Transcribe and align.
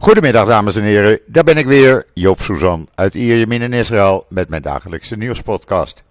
Goedemiddag 0.00 0.46
dames 0.46 0.76
en 0.76 0.82
heren, 0.82 1.20
daar 1.26 1.44
ben 1.44 1.56
ik 1.56 1.66
weer, 1.66 2.06
Joop 2.14 2.40
Suzan 2.40 2.88
uit 2.94 3.14
Ierjemien 3.14 3.62
in 3.62 3.72
Israël 3.72 4.26
met 4.28 4.48
mijn 4.48 4.62
dagelijkse 4.62 5.16
nieuwspodcast. 5.16 6.04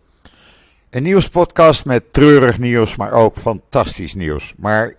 Een 0.90 1.04
nieuwspodcast 1.04 1.86
met 1.86 2.14
treurig 2.14 2.60
nieuws, 2.60 2.96
maar 2.96 3.12
ook 3.12 3.38
fantastisch 3.38 4.14
nieuws. 4.14 4.54
Maar 4.58 4.96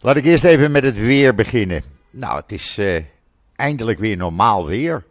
laat 0.00 0.16
ik 0.16 0.24
eerst 0.24 0.44
even 0.44 0.70
met 0.70 0.84
het 0.84 0.98
weer 0.98 1.34
beginnen. 1.34 1.82
Nou, 2.10 2.36
het 2.40 2.52
is 2.52 2.78
uh, 2.78 2.96
eindelijk 3.56 3.98
weer 3.98 4.16
normaal 4.16 4.66
weer. 4.66 5.04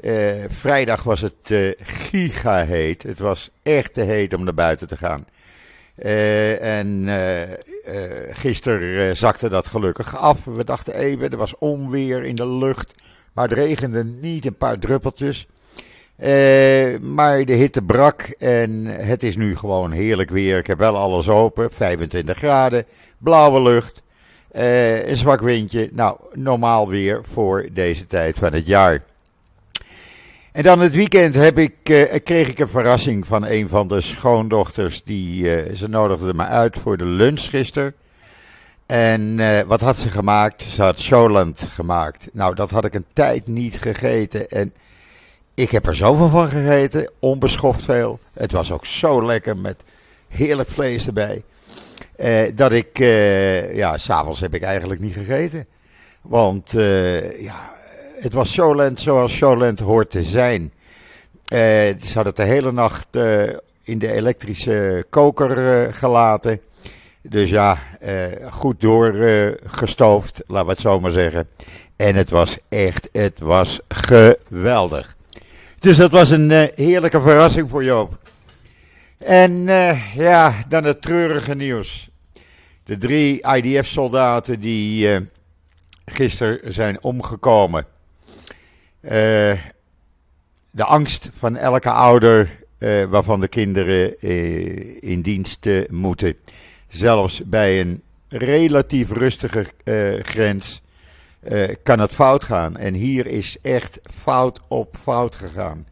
Uh, 0.00 0.32
vrijdag 0.48 1.02
was 1.02 1.20
het 1.20 1.50
uh, 1.50 1.72
giga 1.82 2.64
heet. 2.64 3.02
Het 3.02 3.18
was 3.18 3.50
echt 3.62 3.94
te 3.94 4.02
heet 4.02 4.34
om 4.34 4.44
naar 4.44 4.54
buiten 4.54 4.88
te 4.88 4.96
gaan. 4.96 5.26
Uh, 5.96 6.78
en 6.78 7.08
gisteren 8.30 9.16
zakte 9.16 9.48
dat 9.48 9.66
gelukkig 9.66 10.16
af. 10.16 10.44
We 10.44 10.64
dachten 10.64 10.94
even, 10.94 11.30
er 11.30 11.36
was 11.36 11.58
onweer 11.58 12.24
in 12.24 12.36
de 12.36 12.48
lucht. 12.48 12.94
Maar 13.32 13.48
het 13.48 13.58
regende 13.58 14.04
niet, 14.04 14.46
een 14.46 14.56
paar 14.56 14.78
druppeltjes. 14.78 15.46
maar 17.00 17.44
de 17.44 17.52
hitte 17.52 17.82
brak 17.82 18.22
en 18.38 18.84
het 18.86 19.22
is 19.22 19.36
nu 19.36 19.56
gewoon 19.56 19.90
heerlijk 19.90 20.30
weer. 20.30 20.58
Ik 20.58 20.66
heb 20.66 20.78
wel 20.78 20.96
alles 20.96 21.28
open, 21.28 21.72
25 21.72 22.36
graden, 22.36 22.84
blauwe 23.18 23.62
lucht. 23.62 24.02
een 24.50 25.16
zwak 25.16 25.40
windje. 25.40 25.88
Nou, 25.92 26.16
normaal 26.32 26.88
weer 26.88 27.24
voor 27.24 27.68
deze 27.72 28.06
tijd 28.06 28.38
van 28.38 28.52
het 28.52 28.66
jaar. 28.66 29.02
En 30.54 30.62
dan 30.62 30.80
het 30.80 30.94
weekend 30.94 31.34
heb 31.34 31.58
ik, 31.58 31.88
uh, 31.90 32.02
kreeg 32.24 32.48
ik 32.48 32.58
een 32.58 32.68
verrassing 32.68 33.26
van 33.26 33.46
een 33.46 33.68
van 33.68 33.88
de 33.88 34.00
schoondochters. 34.00 35.02
Die, 35.04 35.64
uh, 35.66 35.74
ze 35.74 35.88
nodigde 35.88 36.34
me 36.34 36.44
uit 36.44 36.78
voor 36.78 36.96
de 36.96 37.04
lunch 37.04 37.40
gisteren. 37.40 37.94
En 38.86 39.38
uh, 39.38 39.60
wat 39.60 39.80
had 39.80 39.98
ze 39.98 40.08
gemaakt? 40.08 40.62
Ze 40.62 40.82
had 40.82 40.98
Sholand 40.98 41.68
gemaakt. 41.72 42.28
Nou, 42.32 42.54
dat 42.54 42.70
had 42.70 42.84
ik 42.84 42.94
een 42.94 43.04
tijd 43.12 43.46
niet 43.46 43.80
gegeten. 43.80 44.48
En 44.48 44.74
ik 45.54 45.70
heb 45.70 45.86
er 45.86 45.94
zoveel 45.94 46.28
van 46.28 46.48
gegeten, 46.48 47.10
onbeschoft 47.18 47.84
veel. 47.84 48.18
Het 48.32 48.52
was 48.52 48.72
ook 48.72 48.86
zo 48.86 49.24
lekker 49.26 49.56
met 49.56 49.84
heerlijk 50.28 50.68
vlees 50.68 51.06
erbij. 51.06 51.42
dat 52.54 52.72
ik, 52.72 52.98
ja, 53.74 53.98
s'avonds 53.98 54.40
heb 54.40 54.54
ik 54.54 54.62
eigenlijk 54.62 55.00
niet 55.00 55.14
gegeten. 55.14 55.66
Want 56.22 56.70
ja, 57.38 57.73
het 58.24 58.32
was 58.32 58.52
Showland 58.52 59.00
zoals 59.00 59.32
Showland 59.32 59.78
hoort 59.80 60.10
te 60.10 60.22
zijn. 60.22 60.62
Uh, 60.62 61.58
ze 62.00 62.10
hadden 62.14 62.34
de 62.34 62.42
hele 62.42 62.72
nacht 62.72 63.16
uh, 63.16 63.42
in 63.82 63.98
de 63.98 64.12
elektrische 64.12 65.06
koker 65.10 65.84
uh, 65.86 65.92
gelaten. 65.92 66.60
Dus 67.22 67.50
ja, 67.50 67.78
goed 68.50 68.80
doorgestoofd, 68.80 70.42
laten 70.46 70.66
we 70.66 70.72
het 70.72 70.80
zo 70.80 71.00
maar 71.00 71.10
zeggen. 71.10 71.48
En 71.96 72.14
het 72.14 72.30
was 72.30 72.58
echt, 72.68 73.08
het 73.12 73.38
was 73.38 73.80
geweldig. 73.88 75.16
Dus 75.78 75.96
dat 75.96 76.10
was 76.10 76.30
een 76.30 76.70
heerlijke 76.74 77.20
verrassing 77.20 77.70
voor 77.70 77.84
Joop. 77.84 78.18
En 79.18 79.64
ja, 80.14 80.54
dan 80.68 80.84
het 80.84 81.02
treurige 81.02 81.54
nieuws. 81.54 82.10
De 82.84 82.96
drie 82.96 83.46
IDF-soldaten 83.56 84.60
die 84.60 85.08
gisteren 86.04 86.72
zijn 86.72 87.02
omgekomen. 87.02 87.86
Uh, 89.04 89.10
de 90.70 90.84
angst 90.84 91.28
van 91.32 91.56
elke 91.56 91.90
ouder 91.90 92.64
uh, 92.78 93.04
waarvan 93.04 93.40
de 93.40 93.48
kinderen 93.48 94.14
uh, 94.20 95.02
in 95.02 95.20
dienst 95.20 95.68
moeten. 95.90 96.34
Zelfs 96.88 97.42
bij 97.44 97.80
een 97.80 98.02
relatief 98.28 99.10
rustige 99.10 99.66
grens 100.22 100.82
kan 101.82 101.98
het 101.98 102.14
fout 102.14 102.44
gaan. 102.44 102.76
En 102.76 102.94
hier 102.94 103.26
is 103.26 103.56
echt 103.62 104.00
fout 104.02 104.60
op 104.68 104.96
fout 104.96 105.34
gegaan. 105.34 105.86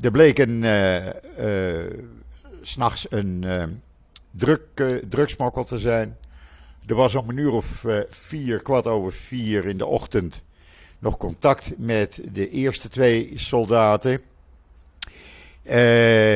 er 0.00 0.10
bleek 0.12 0.38
een, 0.38 0.64
s'nachts 2.60 3.06
een 3.10 3.44
druk, 4.30 4.62
drugsmokkel 5.08 5.64
te 5.64 5.78
zijn. 5.78 6.16
Er 6.86 6.94
was 6.94 7.14
om 7.14 7.28
een 7.28 7.36
uur 7.36 7.52
of 7.52 7.84
vier, 8.08 8.62
kwart 8.62 8.86
over 8.86 9.12
vier 9.12 9.64
in 9.64 9.78
de 9.78 9.86
ochtend 9.86 10.42
nog 11.02 11.16
contact 11.16 11.74
met 11.76 12.20
de 12.32 12.50
eerste 12.50 12.88
twee 12.88 13.32
soldaten. 13.34 14.20
Uh, 15.62 16.34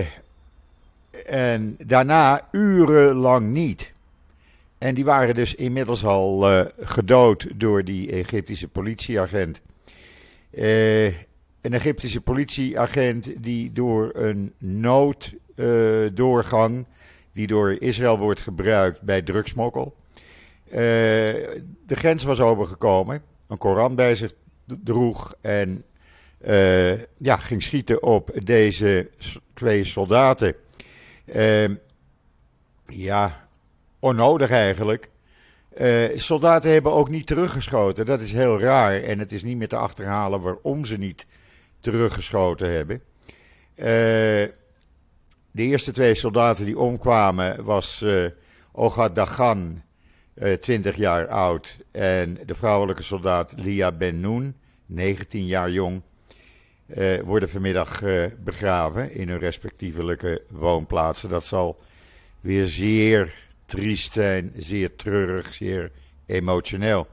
en 1.26 1.76
daarna 1.84 2.48
urenlang 2.50 3.50
niet. 3.50 3.94
En 4.78 4.94
die 4.94 5.04
waren 5.04 5.34
dus 5.34 5.54
inmiddels 5.54 6.04
al 6.04 6.52
uh, 6.52 6.64
gedood 6.80 7.46
door 7.54 7.84
die 7.84 8.12
Egyptische 8.12 8.68
politieagent. 8.68 9.60
Uh, 10.50 11.06
een 11.60 11.72
Egyptische 11.72 12.20
politieagent 12.20 13.42
die 13.42 13.72
door 13.72 14.10
een 14.14 14.52
nooddoorgang, 14.58 16.86
die 17.32 17.46
door 17.46 17.76
Israël 17.78 18.18
wordt 18.18 18.40
gebruikt 18.40 19.02
bij 19.02 19.22
drugsmokkel, 19.22 19.96
de 20.70 21.64
grens 21.86 22.24
was 22.24 22.40
overgekomen, 22.40 23.22
een 23.46 23.58
Koran 23.58 23.94
bij 23.94 24.14
zich 24.14 24.32
droeg 24.66 25.34
en 25.40 25.84
uh, 26.46 26.98
ja, 27.18 27.36
ging 27.36 27.62
schieten 27.62 28.02
op 28.02 28.30
deze 28.44 29.10
twee 29.54 29.84
soldaten. 29.84 30.54
Uh, 31.34 31.68
ja, 32.84 33.48
onnodig 33.98 34.50
eigenlijk. 34.50 35.08
Uh, 35.80 36.16
soldaten 36.16 36.70
hebben 36.70 36.92
ook 36.92 37.10
niet 37.10 37.26
teruggeschoten. 37.26 38.06
Dat 38.06 38.20
is 38.20 38.32
heel 38.32 38.60
raar 38.60 39.02
en 39.02 39.18
het 39.18 39.32
is 39.32 39.42
niet 39.42 39.56
meer 39.56 39.68
te 39.68 39.76
achterhalen 39.76 40.40
waarom 40.40 40.84
ze 40.84 40.96
niet 40.96 41.26
teruggeschoten 41.78 42.70
hebben. 42.72 43.02
de 45.50 45.62
eerste 45.62 45.92
twee 45.92 46.14
soldaten 46.14 46.64
die 46.64 46.78
omkwamen 46.78 47.64
was 47.64 48.04
Ogad 48.72 49.14
Dagan 49.14 49.82
20 50.36 50.92
eh, 50.92 50.98
jaar 50.98 51.28
oud. 51.28 51.78
En 51.90 52.38
de 52.46 52.54
vrouwelijke 52.54 53.02
soldaat 53.02 53.52
Lia 53.56 53.92
Ben 53.92 54.20
Noon, 54.20 54.54
19 54.86 55.46
jaar 55.46 55.70
jong, 55.70 56.02
uh, 56.96 57.20
worden 57.20 57.48
vanmiddag 57.48 58.02
uh, 58.02 58.24
begraven 58.44 59.12
in 59.12 59.28
hun 59.28 59.38
respectievelijke 59.38 60.42
woonplaatsen. 60.48 61.28
Dat 61.28 61.44
zal 61.44 61.80
weer 62.40 62.66
zeer 62.66 63.34
triest 63.66 64.12
zijn, 64.12 64.52
zeer 64.56 64.96
treurig, 64.96 65.54
zeer 65.54 65.90
emotioneel. 66.26 67.06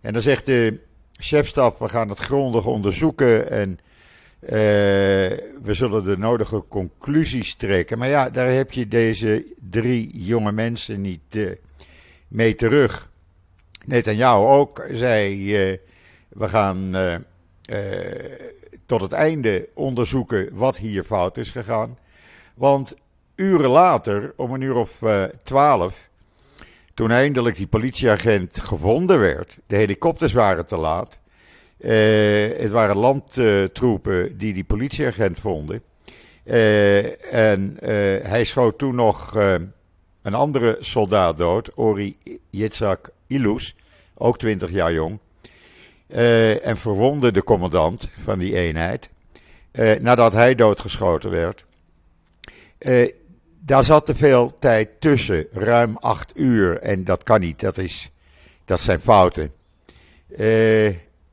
En 0.00 0.12
dan 0.12 0.22
zegt 0.22 0.46
de 0.46 0.80
chefstaf, 1.12 1.78
we 1.78 1.88
gaan 1.88 2.08
het 2.08 2.18
grondig 2.18 2.66
onderzoeken 2.66 3.50
en 3.50 3.78
we 5.62 5.70
zullen 5.74 6.04
de 6.04 6.18
nodige 6.18 6.64
conclusies 6.68 7.54
trekken. 7.54 7.98
Maar 7.98 8.08
ja, 8.08 8.30
daar 8.30 8.48
heb 8.50 8.72
je 8.72 8.88
deze 8.88 9.46
drie 9.70 10.22
jonge 10.24 10.52
mensen 10.52 11.00
niet 11.00 11.20
mee 12.30 12.54
terug. 12.54 13.10
jou 14.16 14.48
ook 14.48 14.86
zei, 14.90 15.34
uh, 15.70 15.76
we 16.28 16.48
gaan 16.48 16.96
uh, 16.96 17.14
uh, 17.66 18.48
tot 18.86 19.00
het 19.00 19.12
einde 19.12 19.68
onderzoeken 19.74 20.48
wat 20.52 20.76
hier 20.78 21.02
fout 21.02 21.36
is 21.36 21.50
gegaan. 21.50 21.98
Want 22.54 22.96
uren 23.34 23.70
later, 23.70 24.32
om 24.36 24.54
een 24.54 24.60
uur 24.60 24.74
of 24.74 25.02
twaalf, 25.42 26.08
toen 26.94 27.10
eindelijk 27.10 27.56
die 27.56 27.66
politieagent 27.66 28.58
gevonden 28.58 29.20
werd, 29.20 29.58
de 29.66 29.76
helikopters 29.76 30.32
waren 30.32 30.66
te 30.66 30.76
laat. 30.76 31.18
het 32.58 32.70
waren 32.70 32.96
landtroepen 32.96 34.38
die 34.38 34.54
die 34.54 34.64
politieagent 34.64 35.38
vonden. 35.38 35.82
en 37.30 37.76
hij 38.22 38.44
schoot 38.44 38.78
toen 38.78 38.94
nog 38.94 39.36
een 40.22 40.34
andere 40.34 40.76
soldaat 40.80 41.36
dood, 41.36 41.70
Ori 41.74 42.16
Yitzhak 42.50 43.10
Ilus, 43.26 43.74
ook 44.14 44.38
20 44.38 44.70
jaar 44.70 44.92
jong. 44.92 45.18
Uh, 46.08 46.66
en 46.66 46.76
verwonde 46.76 47.32
de 47.32 47.44
commandant 47.44 48.10
van 48.14 48.38
die 48.38 48.56
eenheid. 48.56 49.08
Uh, 49.72 49.98
nadat 49.98 50.32
hij 50.32 50.54
doodgeschoten 50.54 51.30
werd. 51.30 51.64
Uh, 52.78 53.12
daar 53.60 53.84
zat 53.84 54.06
te 54.06 54.14
veel 54.14 54.54
tijd 54.58 55.00
tussen, 55.00 55.46
ruim 55.52 55.96
acht 55.96 56.32
uur. 56.34 56.78
En 56.78 57.04
dat 57.04 57.22
kan 57.22 57.40
niet, 57.40 57.60
dat, 57.60 57.78
is, 57.78 58.10
dat 58.64 58.80
zijn 58.80 59.00
fouten. 59.00 59.52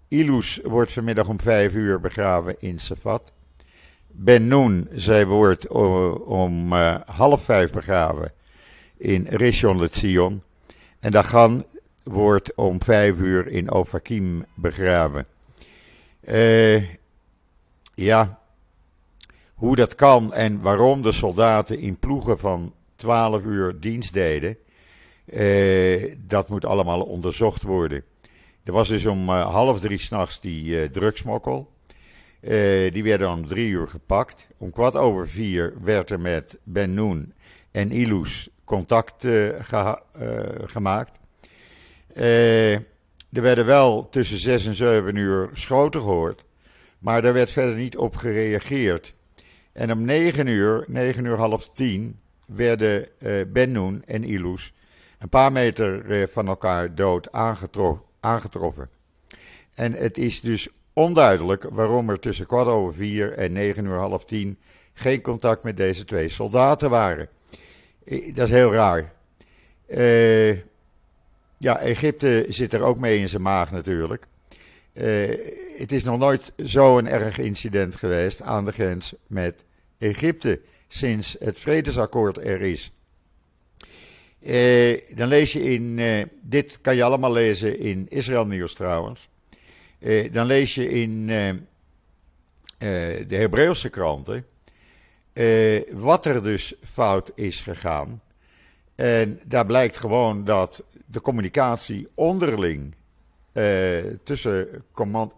Ilus 0.08 0.60
wordt 0.64 0.92
vanmiddag 0.92 1.28
om 1.28 1.40
vijf 1.40 1.74
uur 1.74 2.00
begraven 2.00 2.56
in 2.60 2.80
Safat. 2.80 3.32
Ben 4.08 4.48
Noon, 4.48 4.88
zij 4.92 5.26
wordt 5.26 5.68
om 6.26 6.74
half 7.06 7.44
vijf 7.44 7.72
begraven 7.72 8.32
in 8.98 9.28
Rishon 9.30 9.80
LeZion. 9.80 10.42
En 11.00 11.12
Dagan 11.12 11.66
wordt 12.04 12.56
om 12.56 12.84
vijf 12.84 13.18
uur 13.18 13.48
in 13.48 13.72
Ofakim 13.72 14.46
begraven. 14.54 15.26
Uh, 16.28 16.84
ja, 17.96 18.40
hoe 19.54 19.76
dat 19.76 19.96
kan 19.96 20.34
en 20.34 20.62
waarom 20.62 21.02
de 21.02 21.12
soldaten 21.12 21.80
in 21.80 22.00
ploegen 22.00 22.40
van 22.40 22.74
12 22.96 23.44
uur 23.44 23.80
dienst 23.80 24.14
deden, 24.14 24.58
uh, 25.26 26.14
dat 26.18 26.50
moet 26.50 26.66
allemaal 26.66 27.02
onderzocht 27.02 27.64
worden. 27.64 28.04
Er 28.64 28.74
was 28.74 28.88
dus 28.88 29.06
om 29.06 29.30
half 29.30 29.80
drie 29.80 30.00
s'nachts 30.00 30.40
die 30.40 30.90
drugsmokkel. 30.90 31.72
die 32.92 33.04
werden 33.04 33.30
om 33.30 33.46
drie 33.46 33.70
uur 33.70 33.88
gepakt. 33.88 34.48
Om 34.58 34.72
kwart 34.72 34.96
over 34.96 35.28
vier 35.28 35.74
werd 35.82 36.10
er 36.10 36.20
met 36.20 36.60
Ben 36.64 37.34
en 37.72 37.92
Ilus 37.92 38.50
contact 38.68 39.28
gemaakt. 40.66 41.20
er 42.14 43.42
werden 43.42 43.66
wel 43.66 44.10
tussen 44.10 44.38
zes 44.38 44.66
en 44.66 44.76
zeven 44.76 45.16
uur 45.16 45.50
schoten 45.54 46.02
gehoord. 46.02 46.44
Maar 47.00 47.22
daar 47.22 47.34
werd 47.34 47.52
verder 47.52 47.76
niet 47.76 47.98
op 47.98 48.16
gereageerd. 48.16 49.14
En 49.72 49.92
om 49.92 50.06
9 50.06 50.48
uur, 50.48 50.86
9 50.88 51.26
uur 51.26 51.38
half 51.38 51.70
10, 51.70 52.20
werden 52.46 53.08
uh, 53.20 53.42
Ben 53.48 54.04
en 54.06 54.24
Ilus 54.24 54.74
een 55.20 55.30
paar 55.30 55.52
meter 55.52 56.30
van 56.30 56.48
elkaar 56.48 56.96
dood 56.96 57.32
aangetrof, 57.32 58.00
aangetroffen. 58.20 58.90
En 59.74 59.94
het 59.94 60.18
is 60.18 60.42
dus 60.42 60.68
onduidelijk 60.94 61.64
waarom 61.72 62.10
er 62.10 62.20
tussen 62.20 62.46
kwart 62.46 62.68
over 62.68 62.94
4 62.94 63.34
en 63.34 63.52
9 63.52 63.86
uur 63.86 63.98
half 63.98 64.26
10 64.26 64.60
geen 64.94 65.22
contact 65.22 65.64
met 65.64 65.78
deze 65.78 66.06
twee 66.06 66.30
soldaten 66.30 66.90
waren. 66.90 67.30
Dat 68.08 68.48
is 68.48 68.50
heel 68.50 68.74
raar. 68.74 69.14
Uh, 69.88 70.52
ja, 71.58 71.80
Egypte 71.80 72.46
zit 72.48 72.74
er 72.74 72.82
ook 72.82 73.00
mee 73.00 73.20
in 73.20 73.30
zijn 73.30 73.42
maag 73.42 73.72
natuurlijk. 73.72 74.26
Uh, 74.94 75.28
het 75.78 75.92
is 75.92 76.04
nog 76.04 76.20
nooit 76.20 76.52
zo'n 76.56 77.08
erg 77.08 77.38
incident 77.38 77.96
geweest 77.96 78.42
aan 78.42 78.66
de 78.66 78.72
grens 78.72 79.14
met 79.28 79.64
Egypte 79.98 80.62
sinds 80.88 81.36
het 81.40 81.60
vredesakkoord 81.60 82.38
er 82.38 82.62
is. 82.62 82.92
Dan 85.16 85.28
lees 85.28 85.54
je 85.54 85.62
in, 85.62 86.00
dit 86.42 86.82
kan 86.82 86.96
je 86.96 87.04
allemaal 87.04 87.32
lezen 87.32 87.80
in 87.80 88.06
Israël 88.10 88.46
Nieuws 88.46 88.74
trouwens. 88.74 89.30
Dan 90.32 90.46
lees 90.46 90.76
je 90.76 90.90
in 90.90 91.28
de 93.28 93.36
Hebreeuwse 93.36 93.90
kranten 93.90 94.46
wat 95.92 96.26
er 96.26 96.44
dus 96.44 96.74
fout 96.92 97.32
is 97.36 97.60
gegaan. 97.60 98.22
En 98.96 99.40
daar 99.44 99.66
blijkt 99.66 99.98
gewoon 99.98 100.44
dat 100.44 100.84
de 101.06 101.22
communicatie 101.22 102.08
onderling 102.14 102.96
tussen 104.24 104.84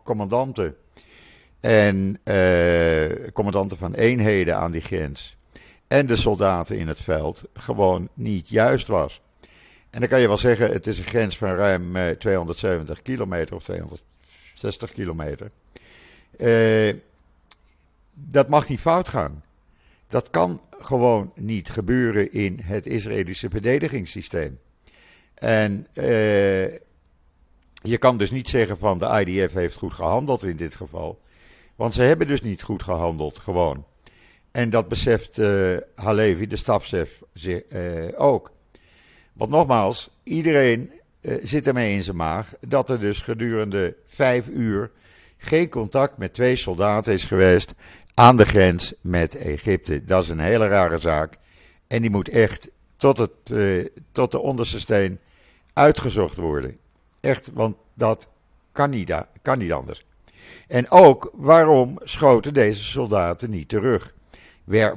commandanten 0.03 0.75
en 1.59 2.19
uh, 2.23 3.29
commandanten 3.33 3.77
van 3.77 3.93
eenheden 3.93 4.57
aan 4.57 4.71
die 4.71 4.81
grens 4.81 5.37
en 5.89 6.05
de 6.05 6.15
soldaten 6.15 6.77
in 6.77 6.87
het 6.87 7.01
veld 7.01 7.43
gewoon 7.53 8.09
niet 8.13 8.49
juist 8.49 8.87
was. 8.87 9.21
En 9.89 9.99
dan 9.99 10.09
kan 10.09 10.21
je 10.21 10.27
wel 10.27 10.37
zeggen, 10.37 10.71
het 10.71 10.87
is 10.87 10.97
een 10.97 11.03
grens 11.03 11.37
van 11.37 11.49
ruim 11.49 11.93
270 12.17 12.97
eh, 12.97 13.03
kilometer 13.03 13.55
of 13.55 13.63
260 13.63 14.91
kilometer. 14.91 15.51
Dat 18.13 18.49
mag 18.49 18.69
niet 18.69 18.79
fout 18.79 19.07
gaan. 19.07 19.43
Dat 20.09 20.29
kan 20.29 20.61
gewoon 20.69 21.31
niet 21.35 21.69
gebeuren 21.69 22.31
in 22.31 22.59
het 22.63 22.87
Israëlische 22.87 23.49
verdedigingssysteem. 23.49 24.59
En 25.33 25.87
uh, 25.93 26.65
je 27.81 27.97
kan 27.99 28.17
dus 28.17 28.31
niet 28.31 28.49
zeggen 28.49 28.77
van 28.77 28.97
de 28.99 29.25
IDF 29.25 29.53
heeft 29.53 29.75
goed 29.75 29.93
gehandeld 29.93 30.43
in 30.43 30.55
dit 30.55 30.75
geval. 30.75 31.21
Want 31.75 31.93
ze 31.93 32.01
hebben 32.01 32.27
dus 32.27 32.41
niet 32.41 32.61
goed 32.61 32.83
gehandeld, 32.83 33.37
gewoon. 33.37 33.85
En 34.51 34.69
dat 34.69 34.87
beseft 34.87 35.39
uh, 35.39 35.77
Halevi, 35.95 36.47
de 36.47 36.55
stafchef, 36.55 37.21
uh, 37.43 37.59
ook. 38.17 38.51
Want 39.33 39.51
nogmaals, 39.51 40.09
iedereen 40.23 40.91
zit 41.21 41.67
ermee 41.67 41.93
in 41.93 42.03
zijn 42.03 42.15
maag 42.15 42.53
dat 42.61 42.89
er 42.89 42.99
dus 42.99 43.19
gedurende 43.19 43.95
vijf 44.05 44.47
uur 44.47 44.91
geen 45.37 45.69
contact 45.69 46.17
met 46.17 46.33
twee 46.33 46.55
soldaten 46.55 47.13
is 47.13 47.25
geweest 47.25 47.73
aan 48.19 48.37
de 48.37 48.45
grens 48.45 48.93
met 49.01 49.35
Egypte. 49.35 50.03
Dat 50.03 50.23
is 50.23 50.29
een 50.29 50.39
hele 50.39 50.67
rare 50.67 50.97
zaak. 50.97 51.33
En 51.87 52.01
die 52.01 52.11
moet 52.11 52.29
echt 52.29 52.69
tot, 52.95 53.17
het, 53.17 53.31
tot 54.11 54.31
de 54.31 54.39
onderste 54.39 54.79
steen 54.79 55.19
uitgezocht 55.73 56.35
worden. 56.35 56.77
Echt, 57.19 57.49
want 57.53 57.75
dat 57.93 58.27
kan 58.71 58.89
niet, 58.89 59.13
kan 59.41 59.57
niet 59.57 59.71
anders. 59.71 60.05
En 60.67 60.91
ook 60.91 61.31
waarom 61.33 61.99
schoten 62.03 62.53
deze 62.53 62.83
soldaten 62.83 63.49
niet 63.49 63.69
terug? 63.69 64.13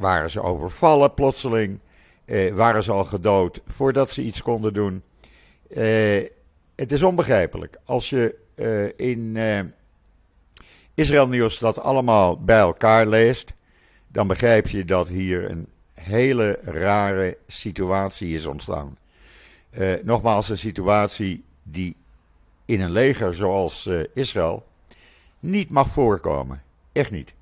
waren 0.00 0.30
ze 0.30 0.42
overvallen 0.42 1.14
plotseling? 1.14 1.78
Eh, 2.24 2.54
waren 2.54 2.82
ze 2.82 2.92
al 2.92 3.04
gedood 3.04 3.60
voordat 3.66 4.10
ze 4.10 4.22
iets 4.22 4.42
konden 4.42 4.74
doen? 4.74 5.02
Eh, 5.70 6.26
het 6.74 6.92
is 6.92 7.02
onbegrijpelijk. 7.02 7.76
Als 7.84 8.10
je 8.10 8.36
eh, 8.54 9.08
in 9.08 9.36
eh, 9.36 9.60
Israël 10.94 11.28
Nieuws 11.28 11.58
dat 11.58 11.80
allemaal 11.80 12.36
bij 12.36 12.58
elkaar 12.58 13.06
leest, 13.06 13.52
dan 14.08 14.26
begrijp 14.26 14.68
je 14.68 14.84
dat 14.84 15.08
hier 15.08 15.50
een 15.50 15.68
hele 15.94 16.58
rare 16.62 17.38
situatie 17.46 18.34
is 18.34 18.46
ontstaan. 18.46 18.98
Eh, 19.70 19.92
nogmaals, 20.02 20.48
een 20.48 20.58
situatie 20.58 21.44
die 21.62 21.96
in 22.64 22.80
een 22.80 22.90
leger 22.90 23.34
zoals 23.34 23.86
eh, 23.86 24.00
Israël 24.14 24.66
niet 25.40 25.70
mag 25.70 25.88
voorkomen. 25.88 26.62
Echt 26.92 27.10
niet. 27.10 27.34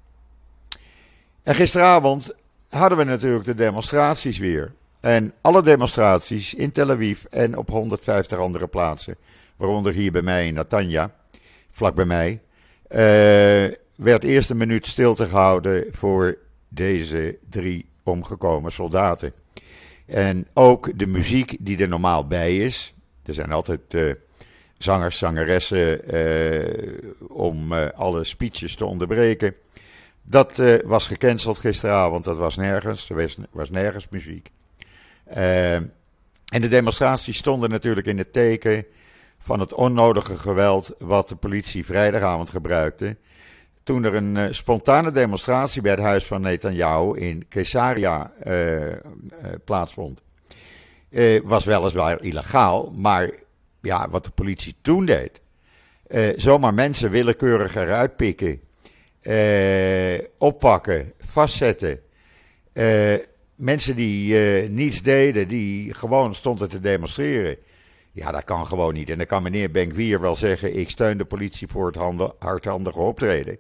En 1.43 1.55
gisteravond 1.55 2.35
hadden 2.69 2.99
we 2.99 3.05
natuurlijk 3.05 3.45
de 3.45 3.55
demonstraties 3.55 4.39
weer. 4.39 4.73
En 5.01 5.33
alle 5.41 5.63
demonstraties 5.63 6.55
in 6.55 6.73
Tel 6.73 6.91
Aviv 6.91 7.25
en 7.25 7.57
op 7.57 7.69
150 7.69 8.39
andere 8.39 8.67
plaatsen, 8.67 9.17
waaronder 9.57 9.93
hier 9.93 10.13
bij 10.13 10.23
mij 10.23 10.47
in 10.47 10.55
Natanja, 10.55 11.11
vlak 11.71 11.95
bij 11.95 12.05
mij, 12.05 12.41
werd 13.97 14.25
eerst 14.25 14.51
een 14.51 14.57
minuut 14.57 14.87
stilte 14.87 15.27
gehouden 15.27 15.85
voor 15.91 16.39
deze 16.69 17.39
drie 17.51 17.87
omgekomen 18.03 18.73
soldaten. 18.73 19.33
En 20.07 20.47
ook 20.53 20.99
de 20.99 21.07
muziek 21.07 21.57
die 21.61 21.79
er 21.79 21.89
normaal 21.89 22.27
bij 22.27 22.57
is. 22.57 22.95
Er 23.25 23.35
zijn 23.35 23.53
altijd 23.53 23.81
uh, 23.95 24.13
zangers, 24.79 25.19
zangeressen 25.19 26.15
uh, 26.15 27.29
om 27.29 27.73
alle 27.73 28.25
speeches 28.25 28.75
te 28.75 28.85
onderbreken. 28.85 29.55
Dat 30.23 30.63
was 30.85 31.07
gecanceld 31.07 31.59
gisteravond, 31.59 32.25
dat 32.25 32.37
was 32.37 32.57
nergens, 32.57 33.09
er 33.09 33.17
was, 33.17 33.37
was 33.51 33.71
nergens 33.71 34.09
muziek. 34.09 34.51
en 35.25 35.93
de 36.61 36.69
demonstraties 36.69 37.37
stonden 37.37 37.71
natuurlijk 37.71 38.07
in 38.07 38.19
het 38.19 38.33
teken 38.33 38.85
van 39.43 39.61
het 39.61 39.75
onnodige 39.75 40.37
geweld 40.37 40.95
wat 40.99 41.29
de 41.29 41.37
politie 41.37 41.85
vrijdagavond 41.85 42.51
gebruikte. 42.51 43.17
Toen 43.83 44.05
er 44.05 44.15
een 44.15 44.55
spontane 44.55 45.11
demonstratie 45.11 45.83
bij 45.83 45.91
het 45.91 46.01
huis 46.01 46.25
van 46.25 46.41
Netanyahu 46.41 47.19
in 47.19 47.49
Caesarea 47.49 48.33
plaatsvond. 49.65 50.23
was 51.43 51.65
weliswaar 51.65 52.23
illegaal, 52.23 52.93
maar 52.97 53.31
ja, 53.83 54.09
wat 54.09 54.25
de 54.25 54.31
politie 54.31 54.75
toen 54.83 55.05
deed. 55.05 55.41
Uh, 56.09 56.29
zomaar 56.37 56.75
mensen 56.75 57.11
willekeurig 57.11 57.75
eruit 57.75 58.17
pikken, 58.17 58.61
uh, 59.23 60.19
oppakken, 60.39 61.13
vastzetten. 61.19 62.01
Uh, 62.73 63.15
mensen 63.55 63.97
die 63.97 64.35
niets 64.69 65.03
deden, 65.03 65.49
die 65.49 65.95
gewoon 65.95 66.35
stonden 66.35 66.69
te 66.69 66.81
demonstreren. 66.81 67.57
Ja, 68.13 68.31
dat 68.31 68.45
kan 68.45 68.67
gewoon 68.67 68.95
niet. 68.95 69.11
En 69.11 69.17
dan 69.17 69.27
kan 69.27 69.43
meneer 69.43 69.71
Benkwier 69.71 70.21
wel 70.21 70.37
zeggen: 70.37 70.77
ik 70.77 70.91
steun 70.91 71.19
de 71.19 71.25
politie 71.25 71.69
voor 71.69 71.87
het 71.87 72.25
hardhandige 72.39 72.99
optreden. 72.99 73.59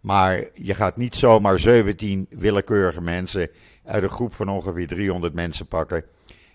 Maar 0.00 0.44
je 0.54 0.74
gaat 0.74 0.96
niet 0.96 1.14
zomaar 1.14 1.58
17 1.58 2.26
willekeurige 2.30 3.00
mensen 3.00 3.50
uit 3.84 4.02
een 4.02 4.08
groep 4.08 4.34
van 4.34 4.48
ongeveer 4.48 4.86
300 4.86 5.34
mensen 5.34 5.66
pakken. 5.66 6.04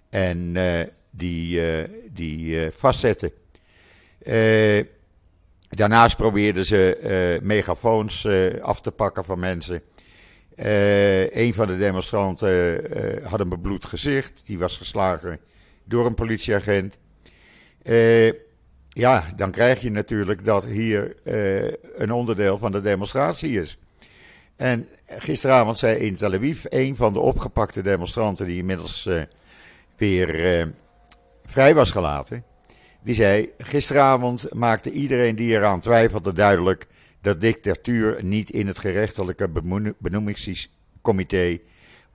En 0.09 0.53
die, 1.11 1.59
uh, 1.59 1.89
die 2.11 2.65
uh, 2.65 2.71
vastzetten. 2.71 3.31
Daarnaast 5.69 6.15
probeerden 6.15 6.65
ze 6.65 7.39
megafoons 7.41 8.27
af 8.61 8.81
te 8.81 8.91
pakken 8.91 9.25
van 9.25 9.39
mensen. 9.39 9.81
een 11.29 11.53
van 11.53 11.67
de 11.67 11.77
demonstranten 11.77 12.83
had 13.23 13.39
een 13.39 13.49
bebloed 13.49 13.85
gezicht. 13.85 14.45
Die 14.45 14.59
was 14.59 14.77
geslagen 14.77 15.39
door 15.83 16.05
een 16.05 16.15
politieagent. 16.15 16.97
Ja, 18.89 19.25
dan 19.35 19.51
krijg 19.51 19.81
je 19.81 19.91
natuurlijk 19.91 20.45
dat 20.45 20.65
hier 20.65 21.15
een 21.95 22.11
onderdeel 22.11 22.57
van 22.57 22.71
de 22.71 22.81
demonstratie 22.81 23.59
is. 23.59 23.77
En 24.55 24.87
gisteravond 25.07 25.77
zei 25.77 25.97
in 25.97 26.15
Tel 26.15 26.33
Aviv 26.33 26.63
een 26.69 26.95
van 26.95 27.13
de 27.13 27.19
opgepakte 27.19 27.81
demonstranten, 27.81 28.45
die 28.45 28.57
inmiddels 28.57 29.09
weer 29.97 30.73
vrij 31.45 31.75
was 31.75 31.91
gelaten. 31.91 32.43
Die 33.03 33.15
zei: 33.15 33.51
Gisteravond 33.57 34.53
maakte 34.53 34.91
iedereen 34.91 35.35
die 35.35 35.51
eraan 35.51 35.79
twijfelde 35.79 36.33
duidelijk 36.33 36.87
dat 37.21 37.41
dictatuur 37.41 38.23
niet 38.23 38.49
in 38.49 38.67
het 38.67 38.79
gerechtelijke 38.79 39.49
benoemingscomité 39.99 41.59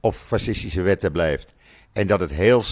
of 0.00 0.16
fascistische 0.16 0.82
wetten 0.82 1.12
blijft. 1.12 1.52
En 1.92 2.06
dat 2.06 2.20
het 2.20 2.32
heel, 2.32 2.62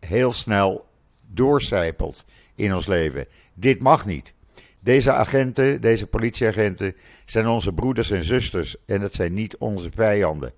heel 0.00 0.32
snel 0.32 0.86
doorcijpelt 1.34 2.24
in 2.54 2.74
ons 2.74 2.86
leven. 2.86 3.26
Dit 3.54 3.82
mag 3.82 4.06
niet. 4.06 4.34
Deze 4.80 5.12
agenten, 5.12 5.80
deze 5.80 6.06
politieagenten, 6.06 6.96
zijn 7.24 7.46
onze 7.46 7.72
broeders 7.72 8.10
en 8.10 8.24
zusters 8.24 8.76
en 8.86 9.00
dat 9.00 9.14
zijn 9.14 9.34
niet 9.34 9.56
onze 9.56 9.90
vijanden. 9.94 10.52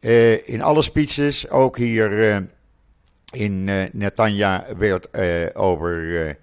Uh, 0.00 0.48
in 0.48 0.62
alle 0.62 0.82
speeches, 0.82 1.48
ook 1.50 1.76
hier 1.76 2.10
uh, 2.10 2.36
in 3.30 3.66
uh, 3.68 3.82
Netanya, 3.92 4.66
werd 4.76 5.08
over 5.54 6.36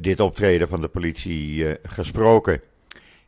dit 0.00 0.20
optreden 0.20 0.68
van 0.68 0.80
de 0.80 0.88
politie 0.88 1.66
gesproken. 1.82 2.60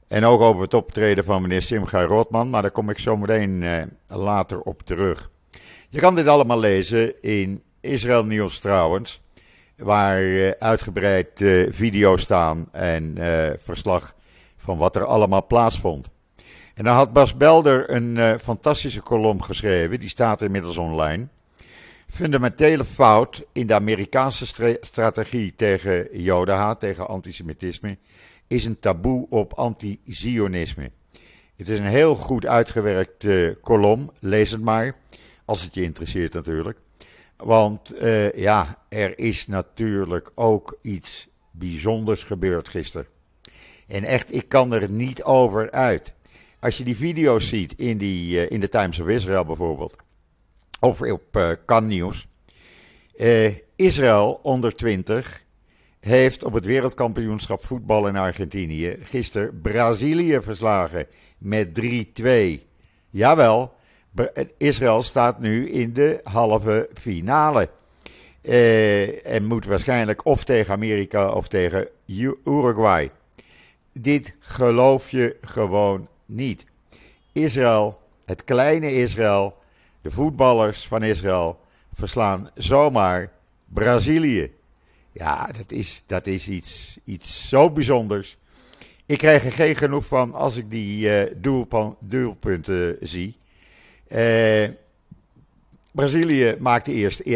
En 0.08 0.24
ook 0.24 0.40
over 0.40 0.62
het 0.62 0.74
optreden 0.74 1.24
van 1.24 1.42
meneer 1.42 1.62
Simcha 1.62 2.02
Rotman, 2.02 2.50
maar 2.50 2.62
daar 2.62 2.70
kom 2.70 2.90
ik 2.90 2.98
zo 2.98 3.16
meteen 3.16 3.64
later 4.06 4.60
op 4.60 4.82
terug. 4.82 5.30
Je 5.88 5.98
kan 5.98 6.14
dit 6.14 6.26
allemaal 6.26 6.58
lezen 6.58 7.22
in 7.22 7.62
Israël 7.84 8.24
Nieuws 8.24 8.58
trouwens, 8.58 9.20
waar 9.76 10.54
uitgebreid 10.58 11.44
video's 11.68 12.22
staan 12.22 12.68
en 12.72 13.14
verslag 13.56 14.14
van 14.56 14.76
wat 14.76 14.96
er 14.96 15.04
allemaal 15.04 15.46
plaatsvond. 15.46 16.08
En 16.74 16.84
dan 16.84 16.94
had 16.94 17.12
Bas 17.12 17.36
Belder 17.36 17.90
een 17.90 18.40
fantastische 18.40 19.00
kolom 19.00 19.42
geschreven, 19.42 20.00
die 20.00 20.08
staat 20.08 20.42
inmiddels 20.42 20.76
online. 20.76 21.28
Fundamentele 22.06 22.84
fout 22.84 23.44
in 23.52 23.66
de 23.66 23.74
Amerikaanse 23.74 24.76
strategie 24.80 25.54
tegen 25.54 26.08
jodenhaat, 26.12 26.80
tegen 26.80 27.08
antisemitisme, 27.08 27.98
is 28.46 28.64
een 28.64 28.78
taboe 28.78 29.26
op 29.30 29.52
anti-Zionisme. 29.52 30.90
Het 31.56 31.68
is 31.68 31.78
een 31.78 31.84
heel 31.84 32.14
goed 32.14 32.46
uitgewerkt 32.46 33.26
kolom, 33.60 34.12
lees 34.20 34.50
het 34.50 34.60
maar, 34.60 34.96
als 35.44 35.62
het 35.62 35.74
je 35.74 35.82
interesseert 35.82 36.32
natuurlijk. 36.32 36.78
Want 37.44 38.02
uh, 38.02 38.32
ja, 38.32 38.78
er 38.88 39.18
is 39.18 39.46
natuurlijk 39.46 40.30
ook 40.34 40.78
iets 40.82 41.28
bijzonders 41.50 42.22
gebeurd 42.22 42.68
gisteren. 42.68 43.06
En 43.86 44.04
echt, 44.04 44.34
ik 44.34 44.48
kan 44.48 44.72
er 44.72 44.90
niet 44.90 45.22
over 45.22 45.70
uit. 45.70 46.14
Als 46.60 46.78
je 46.78 46.84
die 46.84 46.96
video's 46.96 47.48
ziet 47.48 47.74
in, 47.76 47.98
die, 47.98 48.34
uh, 48.34 48.50
in 48.50 48.60
de 48.60 48.68
Times 48.68 49.00
of 49.00 49.08
Israel 49.08 49.44
bijvoorbeeld, 49.44 49.96
of 50.80 51.02
op 51.02 51.36
uh, 51.36 51.50
Kan 51.64 51.86
Nieuws. 51.86 52.26
Uh, 53.16 53.52
Israël 53.76 54.40
onder 54.42 54.76
20 54.76 55.44
heeft 56.00 56.44
op 56.44 56.52
het 56.52 56.64
wereldkampioenschap 56.64 57.64
voetbal 57.64 58.08
in 58.08 58.16
Argentinië 58.16 58.96
gisteren 59.00 59.60
Brazilië 59.60 60.38
verslagen 60.42 61.06
met 61.38 61.80
3-2. 62.22 62.24
Jawel, 63.10 63.74
Israël 64.56 65.02
staat 65.02 65.40
nu 65.40 65.70
in 65.70 65.92
de 65.92 66.20
halve 66.22 66.88
finale. 66.94 67.68
en 69.24 69.44
moet 69.44 69.66
waarschijnlijk 69.66 70.24
of 70.24 70.44
tegen 70.44 70.72
Amerika 70.72 71.30
of 71.30 71.48
tegen 71.48 71.88
Uruguay. 72.44 73.10
Dit 73.92 74.36
geloof 74.40 75.10
je 75.10 75.36
gewoon 75.40 76.08
niet. 76.26 76.66
Israël, 77.32 78.00
het 78.24 78.44
kleine 78.44 78.92
Israël, 78.92 79.56
de 80.02 80.10
voetballers 80.10 80.86
van 80.86 81.02
Israël 81.02 81.60
verslaan 81.92 82.50
zomaar 82.54 83.32
Brazilië. 83.64 84.52
Ja, 85.12 85.46
dat 85.46 85.72
is, 85.72 86.02
dat 86.06 86.26
is 86.26 86.48
iets, 86.48 86.98
iets 87.04 87.48
zo 87.48 87.70
bijzonders. 87.70 88.36
Ik 89.06 89.18
krijg 89.18 89.44
er 89.44 89.52
geen 89.52 89.76
genoeg 89.76 90.06
van 90.06 90.34
als 90.34 90.56
ik 90.56 90.70
die 90.70 91.08
uh, 91.08 91.34
doelpunten 92.00 92.96
zie. 93.00 93.36
Uh, 94.14 94.68
Brazilië 95.92 96.56
maakte 96.58 96.92
eerst 96.92 97.22
1-0 97.22 97.26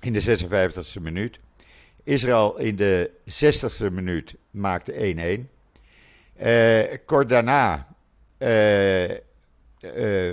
in 0.00 0.12
de 0.12 0.38
56e 0.38 1.02
minuut. 1.02 1.40
Israël 2.04 2.58
in 2.58 2.76
de 2.76 3.10
60e 3.44 3.92
minuut 3.92 4.34
maakte 4.50 4.92
1-1. 4.92 4.96
Uh, 6.42 6.82
kort 7.06 7.28
daarna 7.28 7.86
uh, 8.38 9.10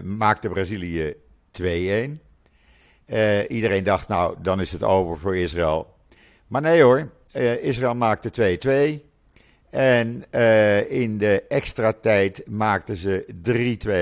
maakte 0.03 0.49
Brazilië 0.49 1.15
2-1. 1.61 1.63
iedereen 3.47 3.83
dacht, 3.83 4.07
nou, 4.07 4.35
dan 4.41 4.61
is 4.61 4.71
het 4.71 4.83
over 4.83 5.17
voor 5.19 5.37
Israël. 5.37 5.95
Maar 6.47 6.61
nee 6.61 6.81
hoor, 6.81 7.11
Israël 7.61 7.95
maakte 7.95 8.59
2-2. 9.01 9.04
En 9.75 10.23
in 10.89 11.17
de 11.17 11.43
extra 11.47 11.93
tijd 11.93 12.43
maakten 12.47 12.95
ze 12.95 13.25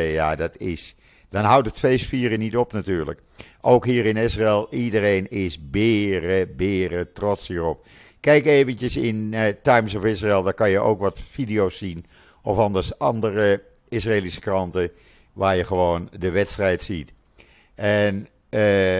3-2. 0.09 0.13
Ja, 0.13 0.35
dat 0.35 0.57
is. 0.57 0.95
Dan 1.29 1.43
houdt 1.43 1.67
het 1.67 1.79
feestvieren 1.79 2.39
niet 2.39 2.57
op 2.57 2.73
natuurlijk. 2.73 3.21
Ook 3.61 3.85
hier 3.85 4.05
in 4.05 4.17
Israël, 4.17 4.67
iedereen 4.69 5.29
is 5.29 5.69
beren, 5.69 6.55
beren 6.55 7.13
trots 7.13 7.47
hierop. 7.47 7.85
Kijk 8.19 8.45
eventjes 8.45 8.97
in 8.97 9.31
uh, 9.33 9.47
Times 9.61 9.95
of 9.95 10.05
Israel, 10.05 10.43
daar 10.43 10.53
kan 10.53 10.69
je 10.69 10.79
ook 10.79 10.99
wat 10.99 11.19
video's 11.31 11.77
zien. 11.77 12.05
Of 12.41 12.57
anders 12.57 12.99
andere 12.99 13.61
Israëlische 13.89 14.39
kranten 14.39 14.91
waar 15.33 15.55
je 15.55 15.63
gewoon 15.63 16.09
de 16.19 16.31
wedstrijd 16.31 16.83
ziet. 16.83 17.13
En 17.75 18.15
uh, 18.15 18.27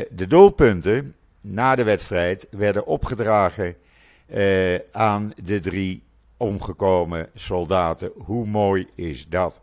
de 0.09 0.25
doelpunten 0.27 1.15
na 1.41 1.75
de 1.75 1.83
wedstrijd 1.83 2.47
werden 2.51 2.85
opgedragen 2.85 3.75
aan 4.91 5.33
de 5.43 5.59
drie 5.59 6.03
omgekomen 6.43 7.29
soldaten. 7.35 8.11
Hoe 8.15 8.45
mooi 8.45 8.87
is 8.95 9.27
dat? 9.27 9.61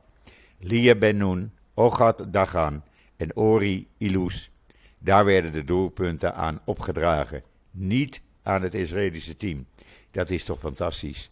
Lia 0.59 0.95
Ben 0.95 1.53
Ogad 1.75 2.27
Dagan 2.29 2.83
en 3.17 3.37
Ori 3.37 3.89
Ilous. 3.99 4.51
Daar 4.99 5.25
werden 5.25 5.53
de 5.53 5.65
doelpunten 5.65 6.35
aan 6.35 6.61
opgedragen. 6.65 7.43
Niet 7.71 8.23
aan 8.43 8.63
het 8.63 8.75
Israëlische 8.75 9.37
team. 9.37 9.67
Dat 10.11 10.31
is 10.31 10.45
toch 10.45 10.59
fantastisch. 10.59 11.31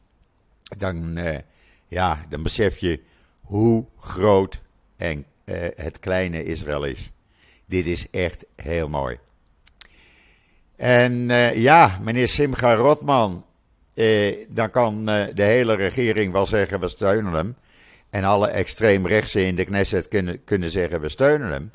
Dan, 0.77 1.19
uh, 1.19 1.39
ja, 1.87 2.27
dan 2.29 2.43
besef 2.43 2.79
je 2.79 3.01
hoe 3.41 3.85
groot 3.99 4.63
en, 4.97 5.25
uh, 5.45 5.57
het 5.75 5.99
kleine 5.99 6.45
Israël 6.45 6.85
is. 6.85 7.11
Dit 7.67 7.87
is 7.87 8.11
echt 8.11 8.47
heel 8.57 8.89
mooi. 8.89 9.19
En 10.77 11.13
uh, 11.13 11.55
ja, 11.55 11.99
meneer 12.03 12.29
Simcha 12.29 12.75
Rotman, 12.75 13.45
dan 14.49 14.71
kan 14.71 15.05
de 15.35 15.43
hele 15.43 15.75
regering 15.75 16.33
wel 16.33 16.47
zeggen 16.47 16.81
we 16.81 16.89
steunen 16.89 17.33
hem. 17.33 17.57
En 18.11 18.25
alle 18.25 18.49
extreemrechtse 18.49 19.47
in 19.47 19.55
de 19.55 19.65
Knesset 19.65 20.09
kunnen, 20.09 20.45
kunnen 20.45 20.71
zeggen 20.71 21.01
we 21.01 21.09
steunen 21.09 21.51
hem. 21.51 21.71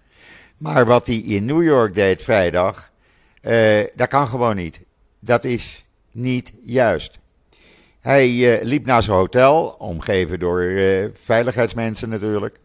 Maar 0.58 0.86
wat 0.86 1.08
hij 1.08 1.15
in 1.15 1.46
New 1.46 1.63
York 1.63 1.94
deed 1.94 2.22
vrijdag, 2.22 2.92
dat 3.96 4.08
kan 4.08 4.27
gewoon 4.27 4.56
niet 4.56 4.82
dat 5.24 5.44
is 5.44 5.86
niet 6.12 6.53
juist. 6.65 7.20
Hij 8.00 8.30
uh, 8.30 8.63
liep 8.63 8.86
naar 8.86 9.03
zijn 9.03 9.18
hotel, 9.18 9.75
omgeven 9.80 10.39
door 10.39 10.62
uh, 10.62 11.08
veiligheidsmensen 11.13 12.10
natuurlijk. 12.10 12.60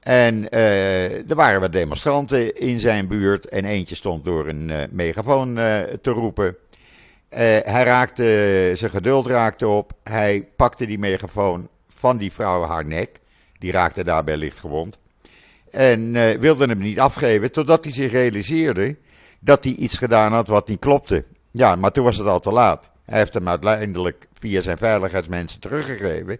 En 0.00 0.46
uh, 0.50 1.30
er 1.30 1.36
waren 1.36 1.60
wat 1.60 1.72
demonstranten 1.72 2.56
in 2.60 2.80
zijn 2.80 3.08
buurt 3.08 3.48
en 3.48 3.64
eentje 3.64 3.94
stond 3.94 4.24
door 4.24 4.48
een 4.48 4.72
megafoon 4.90 5.54
te 6.00 6.10
roepen. 6.10 6.56
Hij 7.62 7.84
raakte, 7.84 8.70
zijn 8.74 8.90
geduld 8.90 9.26
raakte 9.26 9.68
op. 9.68 9.92
Hij 10.02 10.48
pakte 10.56 10.86
die 10.86 10.98
megafoon 10.98 11.68
van 11.86 12.16
die 12.16 12.32
vrouw 12.32 12.62
haar 12.62 12.86
nek. 12.86 13.18
Die 13.58 13.72
raakte 13.72 14.04
daarbij 14.04 14.36
licht 14.36 14.58
gewond. 14.58 14.98
En 15.70 16.12
wilde 16.40 16.66
hem 16.66 16.78
niet 16.78 17.00
afgeven 17.00 17.52
totdat 17.52 17.84
hij 17.84 17.92
zich 17.92 18.10
realiseerde 18.10 18.96
dat 19.40 19.64
hij 19.64 19.72
iets 19.72 19.98
gedaan 19.98 20.32
had 20.32 20.46
wat 20.46 20.68
niet 20.68 20.78
klopte. 20.78 21.24
Ja, 21.50 21.76
maar 21.76 21.90
toen 21.90 22.04
was 22.04 22.16
het 22.16 22.26
al 22.26 22.40
te 22.40 22.52
laat. 22.52 22.90
Hij 23.04 23.18
heeft 23.18 23.34
hem 23.34 23.48
uiteindelijk 23.48 24.28
via 24.38 24.60
zijn 24.60 24.78
veiligheidsmensen 24.78 25.60
teruggegeven. 25.60 26.38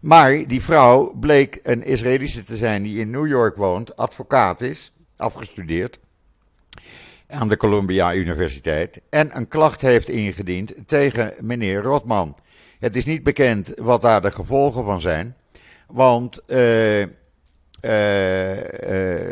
Maar 0.00 0.46
die 0.46 0.62
vrouw 0.62 1.12
bleek 1.20 1.58
een 1.62 1.82
Israëlische 1.82 2.44
te 2.44 2.56
zijn 2.56 2.82
die 2.82 2.98
in 2.98 3.10
New 3.10 3.26
York 3.26 3.56
woont, 3.56 3.96
advocaat 3.96 4.60
is, 4.60 4.92
afgestudeerd 5.16 5.98
aan 7.30 7.48
de 7.48 7.56
Columbia 7.56 8.14
Universiteit 8.14 9.00
en 9.10 9.36
een 9.36 9.48
klacht 9.48 9.80
heeft 9.80 10.08
ingediend 10.08 10.74
tegen 10.86 11.34
meneer 11.40 11.82
Rotman. 11.82 12.36
Het 12.78 12.96
is 12.96 13.04
niet 13.04 13.22
bekend 13.22 13.72
wat 13.76 14.02
daar 14.02 14.20
de 14.20 14.30
gevolgen 14.30 14.84
van 14.84 15.00
zijn, 15.00 15.36
want 15.88 16.40
uh, 16.46 17.00
uh, 17.00 17.06
uh, 18.56 19.28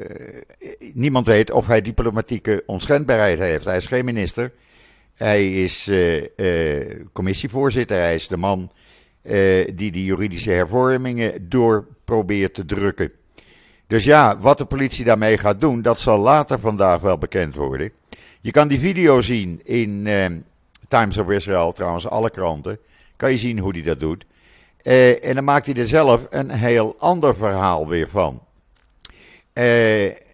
niemand 0.93 1.26
weet 1.26 1.50
of 1.50 1.67
hij 1.67 1.81
diplomatieke 1.81 2.62
onschendbaarheid 2.67 3.38
heeft. 3.38 3.64
Hij 3.64 3.76
is 3.76 3.87
geen 3.87 4.05
minister. 4.05 4.52
Hij 5.14 5.62
is 5.62 5.90
commissievoorzitter. 7.12 7.97
Hij 7.97 8.14
is 8.14 8.28
de 8.28 8.37
man 8.37 8.71
die 9.75 9.90
de 9.90 10.05
juridische 10.05 10.50
hervormingen 10.50 11.49
door 11.49 11.87
probeert 12.05 12.55
te 12.55 12.64
drukken. 12.64 13.12
Dus 13.88 14.04
ja, 14.04 14.38
wat 14.38 14.59
de 14.59 14.64
politie 14.64 15.04
daarmee 15.04 15.38
gaat 15.38 15.61
doen, 15.61 15.83
dat 15.83 16.00
zal 16.00 16.18
later 16.18 16.59
vandaag 16.59 17.00
wel 17.00 17.18
bekend 17.18 17.54
worden. 17.54 17.92
Je 18.40 18.50
kan 18.50 18.68
die 18.68 18.78
video 18.78 19.21
zien 19.21 19.61
in 19.64 20.09
Times 20.88 21.18
of 21.18 21.30
Israel, 21.30 21.73
trouwens 21.73 22.09
alle 22.09 22.30
kranten. 22.30 22.78
Kan 23.16 23.30
je 23.30 23.37
zien 23.37 23.59
hoe 23.59 23.73
hij 23.73 23.83
dat 23.83 24.00
doet. 24.00 24.25
en 25.23 25.35
dan 25.35 25.45
maakt 25.45 25.66
hij 25.66 25.75
er 25.75 25.87
zelf 25.87 26.26
een 26.30 26.50
heel 26.50 26.95
ander 26.99 27.37
verhaal 27.37 27.88
weer 27.88 28.09
van. 28.09 28.42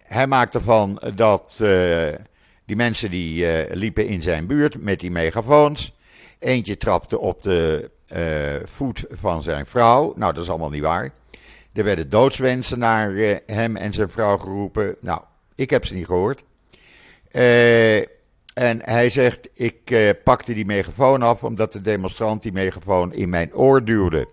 hij 0.07 0.27
maakt 0.27 0.55
ervan 0.55 1.01
dat 1.15 1.63
Die 2.65 2.75
mensen 2.75 3.11
die 3.11 3.47
liepen 3.75 4.07
in 4.07 4.21
zijn 4.21 4.47
buurt 4.47 4.81
met 4.81 4.99
die 4.99 5.11
megafoons. 5.11 5.95
Eentje 6.39 6.77
trapte 6.77 7.19
op 7.19 7.43
de 7.43 7.89
voet 8.65 9.05
van 9.09 9.43
zijn 9.43 9.65
vrouw. 9.65 10.13
Nou, 10.15 10.33
dat 10.33 10.43
is 10.43 10.49
allemaal 10.49 10.69
niet 10.69 10.83
waar. 10.83 11.11
Er 11.75 11.83
werden 11.83 12.09
doodswensen 12.09 12.79
naar 12.79 13.11
hem 13.45 13.75
en 13.75 13.93
zijn 13.93 14.09
vrouw 14.09 14.37
geroepen. 14.37 14.95
Nou, 15.01 15.21
ik 15.55 15.69
heb 15.69 15.85
ze 15.85 15.93
niet 15.93 16.05
gehoord. 16.05 16.43
En 18.53 18.79
hij 18.83 19.09
zegt: 19.09 19.49
Ik 19.53 19.91
uh, 19.91 20.09
pakte 20.23 20.53
die 20.53 20.65
megafoon 20.65 21.21
af 21.21 21.43
omdat 21.43 21.73
de 21.73 21.81
demonstrant 21.81 22.41
die 22.41 22.51
megafoon 22.51 23.13
in 23.13 23.29
mijn 23.29 23.53
oor 23.53 23.85
duwde. 23.85 24.27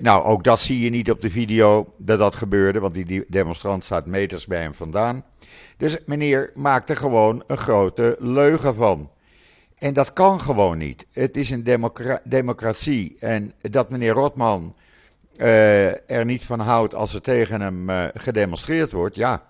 Nou, 0.00 0.24
ook 0.24 0.44
dat 0.44 0.60
zie 0.60 0.80
je 0.80 0.90
niet 0.90 1.10
op 1.10 1.20
de 1.20 1.30
video 1.30 1.94
dat 1.96 2.18
dat 2.18 2.34
gebeurde, 2.34 2.80
want 2.80 2.94
die, 2.94 3.24
demonstrant 3.28 3.84
staat 3.84 4.06
meters 4.06 4.46
bij 4.46 4.62
hem 4.62 4.74
vandaan. 4.74 5.24
Dus 5.76 5.98
meneer 6.06 6.50
maakt 6.54 6.90
er 6.90 6.96
gewoon 6.96 7.42
een 7.46 7.58
grote 7.58 8.16
leugen 8.18 8.74
van. 8.74 9.10
En 9.78 9.94
dat 9.94 10.12
kan 10.12 10.40
gewoon 10.40 10.78
niet. 10.78 11.06
Het 11.12 11.36
is 11.36 11.50
een 11.50 11.80
democratie. 12.24 13.16
En 13.18 13.52
dat 13.60 13.90
meneer 13.90 14.12
Rotman 14.12 14.74
uh, 15.40 16.10
er 16.10 16.24
niet 16.24 16.44
van 16.44 16.60
houdt 16.60 16.94
als 16.94 17.14
er 17.14 17.20
tegen 17.20 17.60
hem 17.60 18.10
gedemonstreerd 18.14 18.92
wordt, 18.92 19.16
ja. 19.16 19.42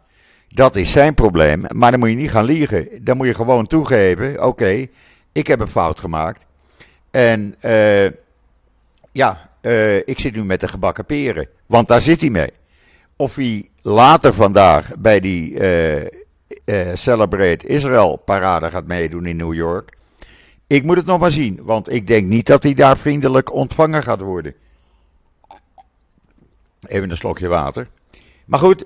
Dat 0.49 0.77
is 0.77 0.93
zijn 0.93 1.15
probleem. 1.15 1.65
Maar 1.69 1.91
dan 1.91 2.01
moet 2.01 2.09
je 2.09 2.15
niet 2.15 2.31
gaan 2.31 2.45
liegen. 2.45 2.89
Dan 3.01 3.17
moet 3.17 3.27
je 3.27 3.35
gewoon 3.35 3.67
toegeven: 3.67 4.45
oké, 4.45 4.87
ik 5.33 5.47
heb 5.47 5.61
een 5.61 5.69
fout 5.69 6.01
gemaakt. 6.01 6.47
En 7.11 7.55
uh, 7.65 8.07
ja, 9.13 9.51
ik 10.05 10.19
zit 10.19 10.35
nu 10.35 10.45
met 10.45 10.61
de 10.61 10.69
gebakken 10.69 11.05
peren. 11.05 11.49
Want 11.67 11.89
daar 11.89 12.01
zit 12.01 12.21
hij 12.21 12.31
mee. 12.31 12.51
Of 13.17 13.35
hij 13.35 13.69
later 13.83 14.35
vandaag 14.35 14.91
bij 14.99 15.21
die 15.21 15.59
Celebrate 16.95 17.67
Israel 17.67 18.17
parade 18.17 18.71
gaat 18.71 18.87
meedoen 18.87 19.27
in 19.27 19.37
New 19.37 19.55
York. 19.55 19.97
Ik 20.67 20.85
moet 20.85 20.97
het 20.97 21.07
nog 21.07 21.21
maar 21.21 21.31
zien. 21.31 21.61
Want 21.63 21.93
ik 21.93 22.07
denk 22.07 22.27
niet 22.27 22.47
dat 22.47 22.63
hij 22.63 22.75
daar 22.75 22.97
vriendelijk 22.97 23.53
ontvangen 23.53 24.03
gaat 24.03 24.21
worden. 24.21 24.55
Even 26.87 27.11
een 27.11 27.17
slokje 27.17 27.49
water. 27.49 27.89
Maar 28.45 28.59
goed, 28.59 28.85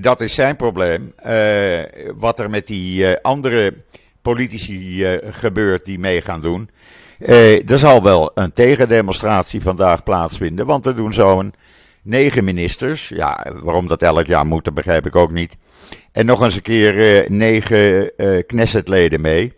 dat 0.00 0.20
is 0.20 0.34
zijn 0.34 0.56
probleem. 0.56 1.12
Uh, 1.26 1.80
wat 2.16 2.38
er 2.38 2.50
met 2.50 2.66
die 2.66 3.02
uh, 3.02 3.12
andere 3.22 3.74
politici 4.22 5.12
uh, 5.12 5.18
gebeurt 5.30 5.84
die 5.84 5.98
mee 5.98 6.20
gaan 6.20 6.40
doen. 6.40 6.70
er 7.66 7.78
zal 7.78 8.02
wel 8.02 8.30
een 8.34 8.52
tegendemonstratie 8.52 9.62
vandaag 9.62 10.02
plaatsvinden. 10.02 10.66
Want 10.66 10.86
er 10.86 10.96
doen 10.96 11.12
zo'n 11.12 11.54
negen 12.02 12.44
ministers. 12.44 13.08
Ja, 13.08 13.46
waarom 13.62 13.86
dat 13.86 14.02
elk 14.02 14.26
jaar 14.26 14.46
moet, 14.46 14.64
dat 14.64 14.74
begrijp 14.74 15.06
ik 15.06 15.16
ook 15.16 15.30
niet. 15.30 15.56
En 16.12 16.26
nog 16.26 16.42
eens 16.42 16.54
een 16.54 16.62
keer 16.62 17.24
negen 17.30 18.12
Knessetleden 18.46 19.20
mee. 19.20 19.54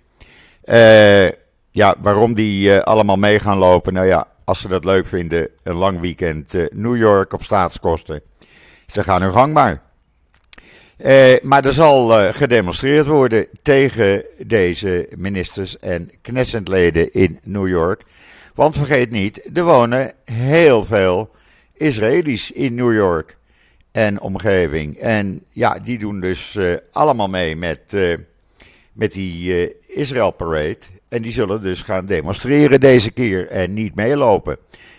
ja, 1.70 1.94
waarom 1.98 2.34
die 2.34 2.80
allemaal 2.80 3.16
mee 3.16 3.38
gaan 3.38 3.58
lopen? 3.58 3.92
Nou 3.92 4.06
ja, 4.06 4.26
als 4.52 4.60
ze 4.60 4.68
dat 4.68 4.84
leuk 4.84 5.06
vinden, 5.06 5.48
een 5.62 5.74
lang 5.74 6.00
weekend 6.00 6.52
New 6.72 6.96
York 6.96 7.32
op 7.32 7.42
staatskosten. 7.42 8.22
Ze 8.86 9.02
gaan 9.02 9.22
hun 9.22 9.32
gang 9.32 9.52
maar. 9.52 9.82
Eh, 10.96 11.34
maar 11.42 11.64
er 11.64 11.72
zal 11.72 12.18
eh, 12.18 12.34
gedemonstreerd 12.34 13.06
worden 13.06 13.46
tegen 13.62 14.24
deze 14.46 15.08
ministers 15.16 15.78
en 15.78 16.10
Knessetleden 16.20 17.12
in 17.12 17.38
New 17.42 17.68
York. 17.68 18.02
Want 18.54 18.76
vergeet 18.76 19.10
niet, 19.10 19.56
er 19.56 19.64
wonen 19.64 20.12
heel 20.24 20.84
veel 20.84 21.30
Israëli's 21.74 22.50
in 22.50 22.74
New 22.74 22.94
York 22.94 23.36
en 23.92 24.20
omgeving. 24.20 24.98
En 24.98 25.44
ja, 25.50 25.78
die 25.78 25.98
doen 25.98 26.20
dus 26.20 26.58
allemaal 26.90 27.28
mee 27.28 27.56
met, 27.56 27.96
met 28.92 29.12
die 29.12 29.76
Israël 29.86 30.30
Parade. 30.30 30.91
En 31.12 31.22
die 31.22 31.32
zullen 31.32 31.62
dus 31.62 31.80
gaan 31.80 32.06
demonstreren 32.06 32.80
deze 32.80 33.10
keer 33.10 33.48
en 33.48 33.72
niet 33.72 33.94
meelopen. 33.94 34.56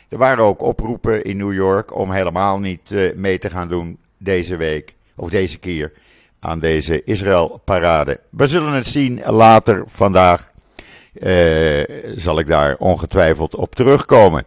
Er 0.09 0.17
waren 0.17 0.43
ook 0.43 0.61
oproepen 0.61 1.23
in 1.23 1.37
New 1.37 1.53
York 1.53 1.95
om 1.95 2.11
helemaal 2.11 2.59
niet 2.59 3.13
mee 3.15 3.37
te 3.37 3.49
gaan 3.49 3.67
doen 3.67 3.97
deze 4.17 4.57
week 4.57 4.95
of 5.15 5.29
deze 5.29 5.57
keer, 5.57 5.91
aan 6.39 6.59
deze 6.59 7.03
Israël-parade. 7.03 8.19
We 8.29 8.47
zullen 8.47 8.73
het 8.73 8.87
zien 8.87 9.21
later 9.25 9.83
vandaag. 9.85 10.51
Uh, 11.13 11.83
zal 12.15 12.39
ik 12.39 12.47
daar 12.47 12.75
ongetwijfeld 12.77 13.55
op 13.55 13.75
terugkomen. 13.75 14.43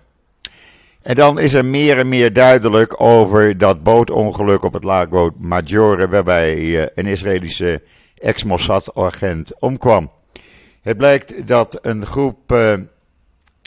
En 1.03 1.15
dan 1.15 1.39
is 1.39 1.55
er 1.55 1.65
meer 1.65 1.99
en 1.99 2.09
meer 2.09 2.33
duidelijk 2.33 3.01
over 3.01 3.59
dat 3.59 3.83
bootongeluk 3.83 4.63
op 4.63 4.73
het 4.73 4.85
laagboot 4.85 5.33
Majore, 5.39 6.09
waarbij 6.09 6.57
uh, 6.57 6.85
een 6.95 7.07
Israëlische 7.07 7.83
ex-Mossad-agent 8.19 9.61
omkwam. 9.61 10.11
Het 10.87 10.97
blijkt 10.97 11.49
dat 11.49 11.79
een 11.83 12.07
groep 12.07 12.53
uh, 12.53 12.75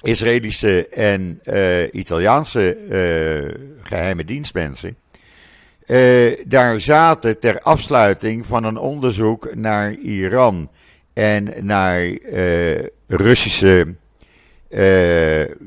Israëlische 0.04 0.88
en 0.88 1.42
Italiaanse 1.92 2.78
geheime 3.84 4.26
dienstmensen 4.26 4.98
daar 6.46 6.82
zaten 6.82 7.40
ter 7.40 7.60
afsluiting 7.60 8.46
van 8.46 8.64
een 8.64 8.78
onderzoek 8.78 9.56
naar 9.56 9.92
Iran 9.92 10.70
en 11.14 11.54
naar 11.66 12.18
Russische 13.08 13.96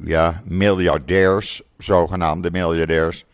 ja, 0.05 0.43
miljardairs, 0.45 1.63
zogenaamde 1.79 2.51
miljardairs, 2.51 3.25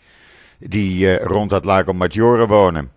die 0.59 1.17
rond 1.17 1.51
het 1.51 1.65
Lago 1.65 1.93
Maggiore 1.93 2.47
wonen. 2.47 2.91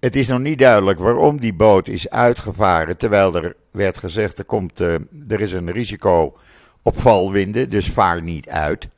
Het 0.00 0.16
is 0.16 0.28
nog 0.28 0.38
niet 0.38 0.58
duidelijk 0.58 0.98
waarom 0.98 1.38
die 1.38 1.52
boot 1.52 1.88
is 1.88 2.10
uitgevaren, 2.10 2.96
terwijl 2.96 3.34
er 3.34 3.56
werd 3.70 3.98
gezegd 3.98 4.38
er, 4.38 4.44
komt, 4.44 4.78
er 4.78 5.40
is 5.40 5.52
een 5.52 5.70
risico 5.70 6.36
op 6.82 7.00
valwinden, 7.00 7.70
dus 7.70 7.88
vaar 7.88 8.22
niet 8.22 8.48
uit. 8.48 8.88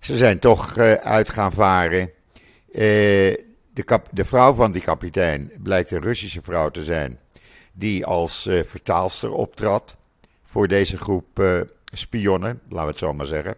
Ze 0.00 0.16
zijn 0.16 0.38
toch 0.38 0.78
uit 1.02 1.28
gaan 1.28 1.52
varen. 1.52 2.10
Eh, 2.72 3.34
de, 3.72 4.00
de, 4.10 4.24
vrouw 4.24 4.54
van 4.54 4.72
die 4.72 4.82
kapitein 4.82 5.52
blijkt 5.62 5.90
een 5.90 6.02
Russische 6.02 6.40
vrouw 6.42 6.70
te 6.70 6.84
zijn. 6.84 7.18
Die 7.72 8.06
als 8.06 8.46
uh, 8.46 8.62
vertaalster 8.64 9.32
optrad 9.32 9.96
voor 10.44 10.68
deze 10.68 10.96
groep 10.96 11.40
uh, 11.40 11.60
spionnen, 11.92 12.60
laten 12.68 12.84
we 12.84 12.90
het 12.90 12.98
zo 12.98 13.12
maar 13.12 13.26
zeggen. 13.26 13.54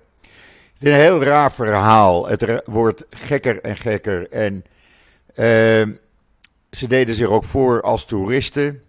Het 0.73 0.83
is 0.83 0.89
een 0.89 0.99
heel 0.99 1.23
raar 1.23 1.53
verhaal. 1.53 2.29
Het 2.29 2.63
wordt 2.65 3.07
gekker 3.11 3.61
en 3.61 3.77
gekker. 3.77 4.29
En 4.31 4.65
ze 6.71 6.87
deden 6.87 7.15
zich 7.15 7.29
ook 7.29 7.45
voor 7.45 7.83
als 7.83 8.05
toeristen. 8.05 8.83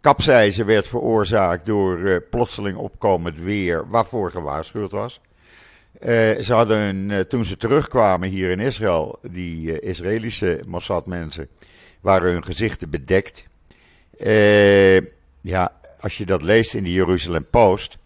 kapseizen 0.00 0.66
werd 0.66 0.88
veroorzaakt 0.88 1.66
door 1.66 2.22
plotseling 2.30 2.76
opkomend 2.76 3.38
weer, 3.38 3.88
waarvoor 3.88 4.30
gewaarschuwd 4.30 4.90
was. 4.90 5.20
Uh, 6.00 6.38
ze 6.40 6.52
hadden, 6.54 7.10
uh, 7.10 7.18
toen 7.18 7.44
ze 7.44 7.56
terugkwamen 7.56 8.28
hier 8.28 8.50
in 8.50 8.60
Israël, 8.60 9.18
die 9.30 9.70
uh, 9.70 9.88
Israëlische 9.88 10.60
Mossad-mensen, 10.66 11.48
waren 12.00 12.32
hun 12.32 12.44
gezichten 12.44 12.90
bedekt. 12.90 13.46
ja, 15.40 15.72
als 16.00 16.18
je 16.18 16.26
dat 16.26 16.42
leest 16.42 16.74
in 16.74 16.84
de 16.84 16.92
Jeruzalem 16.92 17.46
Post, 17.50 17.98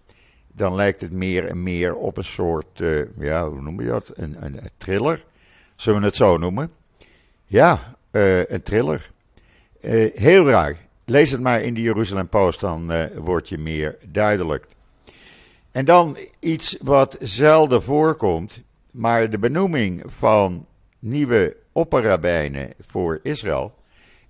dan 0.53 0.75
lijkt 0.75 1.01
het 1.01 1.13
meer 1.13 1.47
en 1.47 1.63
meer 1.63 1.95
op 1.95 2.17
een 2.17 2.25
soort, 2.25 2.83
ja, 3.19 3.49
hoe 3.49 3.61
noem 3.61 3.81
je 3.81 3.89
dat? 3.89 4.13
Een, 4.17 4.37
een, 4.41 4.57
een, 4.57 4.71
thriller, 4.77 5.25
zullen 5.83 6.01
we 6.01 6.07
het 6.07 6.17
zo 6.17 6.37
noemen? 6.37 6.71
Ja, 7.47 7.97
een 8.11 8.63
thriller. 8.63 9.11
heel 10.15 10.49
raar. 10.49 10.77
Lees 11.05 11.31
het 11.31 11.41
maar 11.41 11.63
in 11.63 11.75
de 11.75 11.81
Jeruzalem 11.81 12.29
Post, 12.29 12.61
dan 12.61 12.93
word 13.15 13.49
je 13.49 13.59
meer 13.59 13.97
duidelijk. 14.03 14.67
En 15.73 15.85
dan 15.85 16.17
iets 16.39 16.77
wat 16.81 17.17
zelden 17.21 17.83
voorkomt, 17.83 18.63
maar 18.91 19.31
de 19.31 19.39
benoeming 19.39 20.03
van 20.07 20.67
nieuwe 20.99 21.57
opperrabijnen 21.73 22.73
voor 22.81 23.21
Israël 23.23 23.75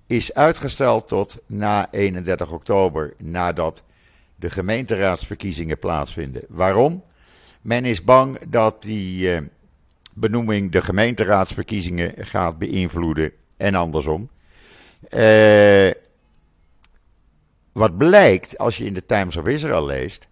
is 0.06 0.34
uitgesteld 0.34 1.08
tot 1.08 1.38
na 1.46 1.88
31 1.90 2.50
oktober, 2.52 3.14
nadat 3.18 3.82
de 4.36 4.50
gemeenteraadsverkiezingen 4.50 5.78
plaatsvinden. 5.78 6.44
Waarom? 6.48 7.02
Men 7.60 7.84
is 7.84 8.04
bang 8.04 8.38
dat 8.48 8.82
die 8.82 9.34
eh, 9.34 9.42
benoeming 10.14 10.72
de 10.72 10.82
gemeenteraadsverkiezingen 10.82 12.12
gaat 12.16 12.58
beïnvloeden 12.58 13.32
en 13.56 13.74
andersom. 13.74 14.28
Eh, 15.08 15.90
wat 17.72 17.96
blijkt 17.96 18.58
als 18.58 18.76
je 18.76 18.84
in 18.84 18.94
de 18.94 19.06
Times 19.06 19.36
of 19.36 19.46
Israel 19.46 19.86
leest, 19.86 20.28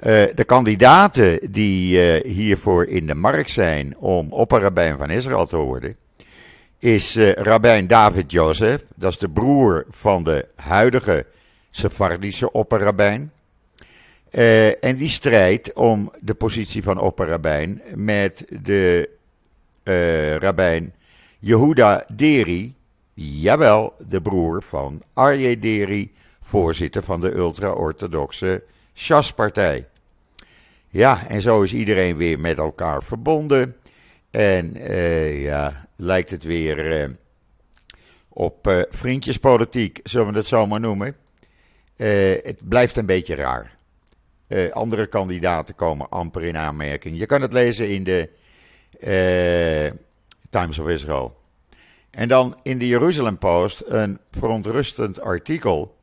uh, 0.00 0.24
de 0.34 0.44
kandidaten 0.46 1.52
die 1.52 1.96
uh, 2.22 2.32
hiervoor 2.32 2.86
in 2.86 3.06
de 3.06 3.14
markt 3.14 3.50
zijn 3.50 3.98
om 3.98 4.32
opperrabijn 4.32 4.98
van 4.98 5.10
Israël 5.10 5.46
te 5.46 5.56
worden, 5.56 5.96
is 6.78 7.16
uh, 7.16 7.32
rabbijn 7.32 7.86
David 7.86 8.30
Jozef. 8.30 8.82
Dat 8.96 9.12
is 9.12 9.18
de 9.18 9.28
broer 9.28 9.84
van 9.88 10.24
de 10.24 10.46
huidige 10.56 11.26
Sephardische 11.70 12.52
opperrabijn. 12.52 13.32
En 14.80 14.96
die 14.96 15.08
strijdt 15.08 15.72
om 15.72 16.12
de 16.20 16.34
positie 16.34 16.82
van 16.82 16.98
opperrabijn 16.98 17.82
met 17.94 18.44
de 18.62 19.10
rabbijn 20.40 20.94
Yehuda 21.38 22.04
Deri, 22.08 22.74
Jawel, 23.14 23.94
de 24.08 24.22
broer 24.22 24.62
van 24.62 25.02
Arje 25.12 25.58
Deri, 25.58 26.12
voorzitter 26.40 27.02
van 27.02 27.20
de 27.20 27.34
ultra-orthodoxe 27.34 28.62
Shas-partij. 28.94 29.86
Ja, 30.88 31.26
en 31.28 31.42
zo 31.42 31.62
is 31.62 31.74
iedereen 31.74 32.16
weer 32.16 32.40
met 32.40 32.58
elkaar 32.58 33.02
verbonden. 33.02 33.76
En 34.30 34.76
uh, 34.76 35.42
ja, 35.42 35.86
lijkt 35.96 36.30
het 36.30 36.42
weer 36.42 37.02
uh, 37.02 37.14
op 38.28 38.66
uh, 38.66 38.82
vriendjespolitiek, 38.88 40.00
zullen 40.02 40.32
we 40.32 40.38
het 40.38 40.46
zo 40.46 40.66
maar 40.66 40.80
noemen. 40.80 41.16
het 42.42 42.68
blijft 42.68 42.96
een 42.96 43.06
beetje 43.06 43.34
raar. 43.34 43.78
Andere 44.72 45.06
kandidaten 45.06 45.74
komen 45.74 46.08
amper 46.08 46.44
in 46.44 46.56
aanmerking. 46.56 47.18
Je 47.18 47.26
kan 47.26 47.40
het 47.40 47.52
lezen 47.52 47.88
in 47.88 48.04
de 48.04 48.28
Times 50.50 50.78
of 50.78 50.88
Israel. 50.88 51.38
En 52.10 52.28
dan 52.28 52.58
in 52.62 52.78
de 52.78 52.86
Jeruzalem 52.86 53.38
Post 53.38 53.82
een 53.86 54.18
verontrustend 54.30 55.20
artikel. 55.20 55.96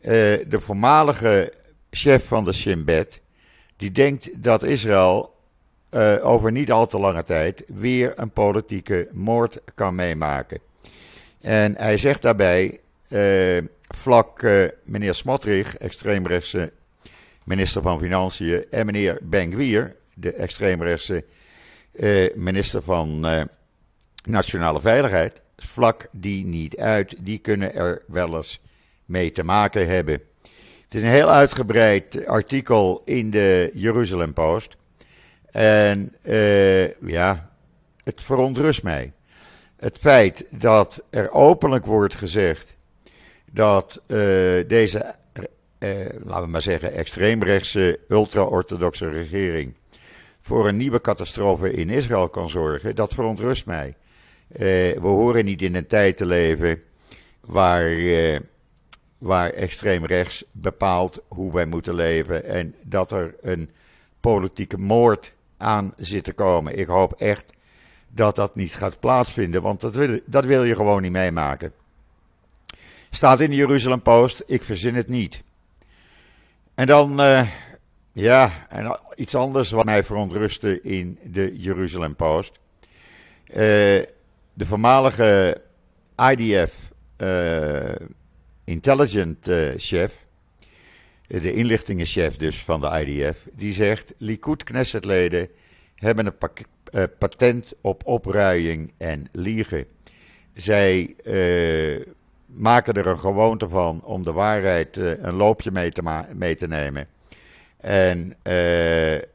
de 0.00 0.60
voormalige 0.60 1.52
chef 1.90 2.26
van 2.26 2.44
de 2.44 2.52
Shin 2.52 2.84
Bet, 2.84 3.20
die 3.76 3.90
denkt 3.90 4.42
dat 4.42 4.62
Israël 4.62 5.34
over 6.22 6.52
niet 6.52 6.72
al 6.72 6.86
te 6.86 6.98
lange 6.98 7.22
tijd 7.22 7.64
weer 7.66 8.12
een 8.16 8.30
politieke 8.30 9.08
moord 9.12 9.60
kan 9.74 9.94
meemaken. 9.94 10.58
En 11.40 11.76
hij 11.76 11.96
zegt 11.96 12.22
daarbij, 12.22 12.80
vlak 13.88 14.42
meneer 14.84 15.14
Smotrich, 15.14 15.76
extreemrechtse 15.76 16.72
minister 17.44 17.82
van 17.82 17.98
Financiën, 17.98 18.64
en 18.70 18.86
meneer 18.86 19.18
Ben-Gvir, 19.22 19.96
de 20.14 20.32
extreemrechtse 20.32 21.24
minister 22.34 22.82
van 22.82 23.26
Nationale 24.24 24.80
Veiligheid, 24.80 25.40
vlak 25.56 26.08
die 26.12 26.44
niet 26.44 26.76
uit. 26.76 27.14
Die 27.18 27.38
kunnen 27.38 27.74
er 27.74 28.02
wel 28.06 28.36
eens 28.36 28.60
mee 29.04 29.32
te 29.32 29.44
maken 29.44 29.88
hebben. 29.88 30.20
Het 30.84 30.94
is 30.94 31.02
een 31.02 31.16
heel 31.16 31.30
uitgebreid 31.30 32.26
artikel 32.26 33.02
in 33.04 33.30
de 33.30 33.70
Jeruzalem 33.74 34.32
Post. 34.32 34.76
En 35.50 36.14
uh, 36.22 36.90
ja, 37.00 37.50
het 38.04 38.22
verontrust 38.22 38.82
mij. 38.82 39.12
Het 39.76 39.98
feit 39.98 40.46
dat 40.50 41.02
er 41.10 41.30
openlijk 41.30 41.86
wordt 41.86 42.14
gezegd 42.14 42.76
dat 43.50 44.02
uh, 44.06 44.18
deze, 44.68 45.14
laten 46.24 46.44
we 46.44 46.50
maar 46.50 46.62
zeggen, 46.62 46.92
extreemrechtse, 46.92 47.98
ultra-orthodoxe 48.08 49.08
regering 49.08 49.74
voor 50.40 50.68
een 50.68 50.76
nieuwe 50.76 51.00
catastrofe 51.00 51.72
in 51.72 51.90
Israël 51.90 52.28
kan 52.28 52.50
zorgen, 52.50 52.94
dat 52.96 53.14
verontrust 53.14 53.66
mij. 53.66 53.94
we 54.48 54.98
horen 55.00 55.44
niet 55.44 55.62
in 55.62 55.74
een 55.74 55.86
tijd 55.86 56.16
te 56.16 56.26
leven 56.26 56.82
waar 57.40 57.90
waar 59.22 59.50
extreem 59.50 60.04
rechts 60.04 60.44
bepaalt 60.52 61.22
hoe 61.28 61.52
wij 61.52 61.66
moeten 61.66 61.94
leven 61.94 62.44
en 62.44 62.74
dat 62.82 63.10
er 63.10 63.34
een 63.40 63.70
politieke 64.20 64.78
moord 64.78 65.34
aan 65.56 65.94
zit 65.96 66.24
te 66.24 66.32
komen. 66.32 66.78
Ik 66.78 66.86
hoop 66.86 67.12
echt 67.12 67.52
dat 68.08 68.34
dat 68.34 68.54
niet 68.54 68.74
gaat 68.74 69.00
plaatsvinden, 69.00 69.62
want 69.62 69.80
dat 69.80 69.94
wil, 69.94 70.20
dat 70.24 70.44
wil 70.44 70.64
je 70.64 70.74
gewoon 70.74 71.02
niet 71.02 71.12
meemaken. 71.12 71.72
Staat 73.10 73.40
in 73.40 73.50
de 73.50 73.56
Jeruzalem 73.56 74.02
Post, 74.02 74.42
ik 74.46 74.62
verzin 74.62 74.94
het 74.94 75.08
niet. 75.08 75.42
En 76.74 76.86
dan, 76.86 77.20
uh, 77.20 77.48
ja, 78.12 78.66
en 78.68 78.98
iets 79.14 79.34
anders 79.34 79.70
wat 79.70 79.84
mij 79.84 80.02
verontrustte 80.02 80.80
in 80.80 81.18
de 81.22 81.58
Jeruzalem 81.58 82.16
Post. 82.16 82.52
Uh, 83.48 83.56
de 84.54 84.66
voormalige 84.66 85.60
IDF 86.30 86.92
uh, 87.18 87.94
intelligent 88.64 89.48
uh, 89.48 89.72
chef, 89.76 90.26
de 91.26 91.52
inlichtingenchef 91.52 92.36
dus 92.36 92.56
van 92.56 92.80
de 92.80 93.04
IDF, 93.06 93.46
die 93.52 93.72
zegt: 93.72 94.14
Likud 94.18 94.64
Knessetleden 94.64 95.48
hebben 95.94 96.26
een 96.26 96.50
uh, 96.94 97.02
patent 97.18 97.72
op 97.80 98.06
opruiing 98.06 98.92
en 98.98 99.28
liegen. 99.32 99.86
Zij 100.54 101.14
maken 102.54 102.94
er 102.94 103.06
een 103.06 103.18
gewoonte 103.18 103.68
van 103.68 104.04
om 104.04 104.22
de 104.22 104.32
waarheid 104.32 104.96
een 104.96 105.34
loopje 105.34 105.70
mee 105.70 105.92
te, 105.92 106.24
mee 106.34 106.56
te 106.56 106.66
nemen. 106.66 107.06
En 107.76 108.36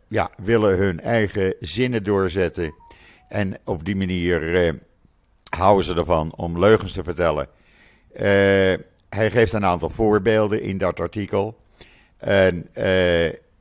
ja, 0.07 0.29
willen 0.37 0.77
hun 0.77 0.99
eigen 0.99 1.55
zinnen 1.59 2.03
doorzetten. 2.03 2.73
En 3.29 3.57
op 3.63 3.85
die 3.85 3.95
manier 3.95 4.75
houden 5.49 5.85
ze 5.85 5.95
ervan 5.95 6.35
om 6.35 6.59
leugens 6.59 6.91
te 6.91 7.03
vertellen. 7.03 7.47
Hij 9.09 9.31
geeft 9.31 9.53
een 9.53 9.65
aantal 9.65 9.89
voorbeelden 9.89 10.61
in 10.61 10.77
dat 10.77 10.99
artikel. 10.99 11.57
En 12.17 12.69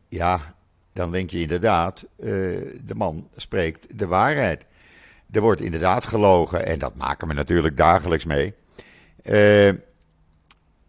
ja, 0.08 0.40
dan 0.92 1.10
denk 1.10 1.30
je 1.30 1.40
inderdaad, 1.40 2.06
de 2.16 2.94
man 2.96 3.28
spreekt 3.36 3.98
de 3.98 4.06
waarheid. 4.06 4.64
Er 5.30 5.40
wordt 5.40 5.60
inderdaad 5.60 6.04
gelogen 6.04 6.66
en 6.66 6.78
dat 6.78 6.96
maken 6.96 7.28
we 7.28 7.34
natuurlijk 7.34 7.76
dagelijks 7.76 8.24
mee. 8.24 8.54
Uh, 9.28 9.72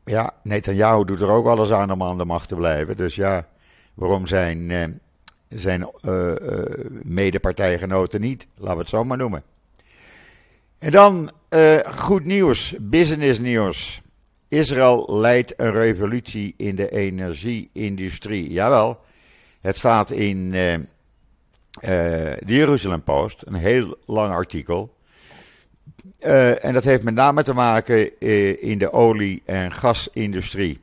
ja, 0.06 0.34
Netanyahu 0.44 1.06
doet 1.06 1.22
er 1.22 1.30
ook 1.30 1.46
alles 1.46 1.72
aan 1.72 1.92
om 1.92 2.04
aan 2.04 2.18
de 2.18 2.26
macht 2.26 2.48
te 2.48 2.56
blijven. 2.56 2.98
Dus 2.98 3.16
ja, 3.16 3.48
waarom 3.94 4.28
zijn, 4.28 5.02
zijn 5.50 5.90
medepartijgenoten 7.04 8.22
niet? 8.22 8.48
Laten 8.56 8.76
we 8.76 8.82
het 8.82 8.90
zo 8.90 9.04
maar 9.04 9.18
noemen. 9.18 9.44
En 10.80 10.92
dan 10.92 11.32
goed 11.86 12.26
nieuws, 12.26 12.76
business 12.80 13.40
nieuws. 13.40 14.02
Israël 14.48 15.06
leidt 15.10 15.54
een 15.58 15.72
revolutie 15.72 16.54
in 16.58 16.76
de 16.76 16.92
energieindustrie. 16.92 18.52
Jawel, 18.52 19.00
het 19.62 19.78
staat 19.78 20.12
in 20.12 20.52
de 20.52 20.86
Jeruzalem 22.46 23.04
Post, 23.04 23.42
een 23.46 23.54
heel 23.54 23.98
lang 24.06 24.34
artikel. 24.34 24.97
Uh, 26.20 26.66
en 26.66 26.74
dat 26.74 26.84
heeft 26.84 27.04
met 27.04 27.14
name 27.14 27.44
te 27.44 27.54
maken 27.54 28.20
in 28.60 28.78
de 28.78 28.92
olie- 28.92 29.42
en 29.46 29.72
gasindustrie. 29.72 30.80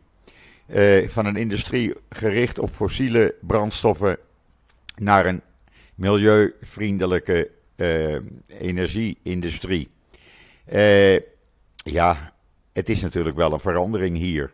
van 1.07 1.27
een 1.27 1.37
industrie 1.37 1.95
gericht 2.09 2.59
op 2.59 2.71
fossiele 2.71 3.35
brandstoffen 3.41 4.19
naar 4.97 5.27
een 5.27 5.43
milieuvriendelijke 5.95 7.51
energieindustrie. 8.59 9.91
ja, 11.75 12.33
het 12.73 12.89
is 12.89 13.03
natuurlijk 13.03 13.37
wel 13.37 13.53
een 13.53 13.61
verandering 13.61 14.17
hier. 14.17 14.53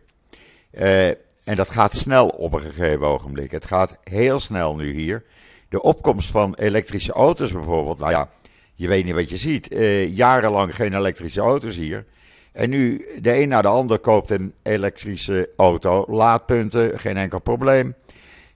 En 1.43 1.55
dat 1.55 1.69
gaat 1.69 1.95
snel 1.95 2.27
op 2.27 2.53
een 2.53 2.61
gegeven 2.61 3.05
ogenblik. 3.07 3.51
Het 3.51 3.65
gaat 3.65 3.99
heel 4.03 4.39
snel 4.39 4.75
nu 4.75 4.93
hier. 4.93 5.23
De 5.69 5.81
opkomst 5.81 6.29
van 6.29 6.55
elektrische 6.55 7.11
auto's 7.11 7.51
bijvoorbeeld. 7.51 7.99
Nou 7.99 8.11
ja, 8.11 8.29
je 8.81 8.87
weet 8.87 9.05
niet 9.05 9.13
wat 9.13 9.29
je 9.29 9.37
ziet. 9.37 9.73
Uh, 9.73 10.15
jarenlang 10.15 10.75
geen 10.75 10.93
elektrische 10.93 11.41
auto's 11.41 11.75
hier. 11.75 12.05
En 12.51 12.69
nu 12.69 13.05
de 13.21 13.41
een 13.41 13.49
na 13.49 13.61
de 13.61 13.67
ander 13.67 13.99
koopt 13.99 14.29
een 14.29 14.53
elektrische 14.63 15.49
auto. 15.57 16.05
Laadpunten, 16.07 16.99
geen 16.99 17.17
enkel 17.17 17.39
probleem. 17.39 17.95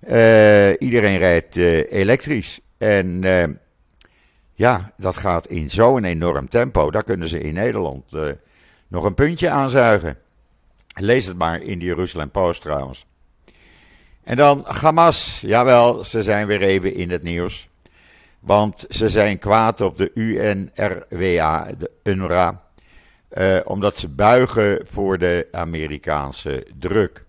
Uh, 0.08 0.70
iedereen 0.80 1.18
rijdt 1.18 1.56
elektrisch. 1.56 2.60
En 2.78 3.22
ja, 4.54 4.94
dat 4.98 5.18
gaat 5.18 5.48
in 5.48 5.70
zo'n 5.70 6.04
enorm 6.04 6.50
tempo. 6.50 6.92
Daar 6.92 7.04
kunnen 7.04 7.28
ze 7.28 7.40
in 7.40 7.54
Nederland 7.54 8.12
nog 8.88 9.04
een 9.04 9.14
puntje 9.14 9.50
aanzuigen. 9.50 10.18
Lees 11.00 11.26
het 11.26 11.38
maar 11.38 11.62
in 11.62 11.80
de 11.80 11.86
Jeruzalem 11.86 12.32
Post 12.32 12.62
trouwens. 12.62 13.06
En 14.24 14.36
dan 14.36 14.64
Hamas. 14.68 15.42
Jawel, 15.42 16.04
ze 16.04 16.24
zijn 16.24 16.48
weer 16.48 16.62
even 16.62 16.94
in 16.94 17.12
het 17.12 17.24
nieuws. 17.24 17.70
Want 18.46 18.86
ze 18.90 19.10
zijn 19.10 19.40
kwaad 19.40 19.82
op 19.82 19.98
de 19.98 20.12
UNRWA, 20.14 21.68
de 21.78 21.92
UNRWA. 22.04 22.64
Eh, 23.28 23.58
omdat 23.64 24.00
ze 24.00 24.10
buigen 24.10 24.80
voor 24.84 25.18
de 25.18 25.48
Amerikaanse 25.52 26.68
druk. 26.80 27.26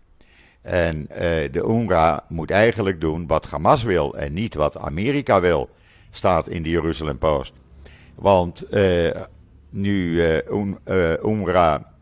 En 0.63 1.07
eh, 1.09 1.53
de 1.53 1.65
UNRWA 1.67 2.25
moet 2.29 2.51
eigenlijk 2.51 3.01
doen 3.01 3.27
wat 3.27 3.51
Hamas 3.51 3.83
wil 3.83 4.17
en 4.17 4.33
niet 4.33 4.55
wat 4.55 4.79
Amerika 4.79 5.41
wil, 5.41 5.71
staat 6.11 6.49
in 6.49 6.63
de 6.63 6.71
Jeruzalem 6.71 7.19
Post. 7.19 7.53
Want 8.15 8.69
eh, 8.69 9.23
nu 9.71 10.13
uh, 10.13 11.19
UNRWA 11.23 11.93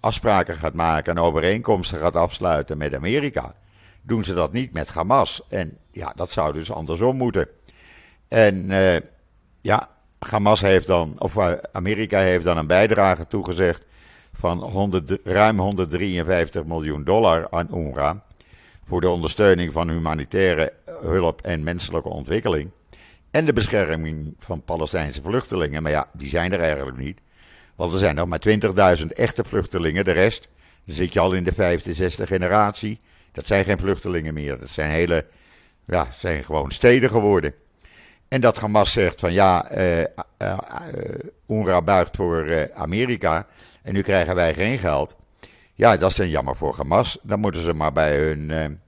afspraken 0.00 0.56
gaat 0.56 0.74
maken 0.74 1.16
en 1.16 1.22
overeenkomsten 1.22 1.98
gaat 1.98 2.16
afsluiten 2.16 2.78
met 2.78 2.94
Amerika, 2.94 3.54
doen 4.02 4.24
ze 4.24 4.34
dat 4.34 4.52
niet 4.52 4.72
met 4.72 4.88
Hamas. 4.88 5.42
En 5.48 5.78
ja, 5.90 6.12
dat 6.16 6.30
zou 6.30 6.52
dus 6.52 6.72
andersom 6.72 7.16
moeten. 7.16 7.48
En 8.28 8.70
uh, 8.70 8.96
ja, 9.60 9.88
Hamas 10.18 10.60
heeft 10.60 10.86
dan, 10.86 11.14
of 11.18 11.38
Amerika 11.72 12.18
heeft 12.18 12.44
dan 12.44 12.56
een 12.56 12.66
bijdrage 12.66 13.26
toegezegd 13.26 13.84
van 14.32 14.58
100, 14.58 15.16
ruim 15.24 15.58
153 15.58 16.64
miljoen 16.64 17.04
dollar 17.04 17.46
aan 17.50 17.68
UNRWA 17.72 18.24
voor 18.84 19.00
de 19.00 19.08
ondersteuning 19.08 19.72
van 19.72 19.90
humanitaire 19.90 20.72
hulp 21.00 21.42
en 21.42 21.62
menselijke 21.62 22.08
ontwikkeling. 22.08 22.70
En 23.30 23.44
de 23.44 23.52
bescherming 23.52 24.34
van 24.38 24.62
Palestijnse 24.62 25.22
vluchtelingen. 25.22 25.82
Maar 25.82 25.92
ja, 25.92 26.08
die 26.12 26.28
zijn 26.28 26.52
er 26.52 26.60
eigenlijk 26.60 26.96
niet. 26.96 27.20
Want 27.76 27.92
er 27.92 27.98
zijn 27.98 28.14
nog 28.14 28.26
maar 28.26 28.42
20.000 28.98 29.06
echte 29.06 29.44
vluchtelingen. 29.44 30.04
De 30.04 30.12
rest, 30.12 30.48
dan 30.84 30.94
zit 30.94 31.12
je 31.12 31.20
al 31.20 31.32
in 31.32 31.44
de 31.44 31.52
vijfde, 31.52 31.92
zesde 31.92 32.26
generatie. 32.26 32.98
Dat 33.32 33.46
zijn 33.46 33.64
geen 33.64 33.78
vluchtelingen 33.78 34.34
meer. 34.34 34.58
Dat 34.58 34.68
zijn 34.68 34.90
hele, 34.90 35.26
ja, 35.84 36.06
zijn 36.18 36.44
gewoon 36.44 36.70
steden 36.70 37.10
geworden. 37.10 37.54
En 38.28 38.40
dat 38.40 38.58
Hamas 38.58 38.92
zegt 38.92 39.20
van 39.20 39.32
ja, 39.32 39.70
uh, 41.48 41.78
buigt 41.84 42.16
voor 42.16 42.70
Amerika 42.74 43.46
en 43.82 43.92
nu 43.92 44.02
krijgen 44.02 44.34
wij 44.34 44.54
geen 44.54 44.78
geld. 44.78 45.16
Ja, 45.74 45.96
dat 45.96 46.10
is 46.10 46.18
een 46.18 46.28
jammer 46.28 46.56
voor 46.56 46.74
Hamas. 46.76 47.18
Dan 47.22 47.40
moeten 47.40 47.62
ze 47.62 47.72
maar 47.72 47.92
bij 47.92 48.16
hun 48.16 48.80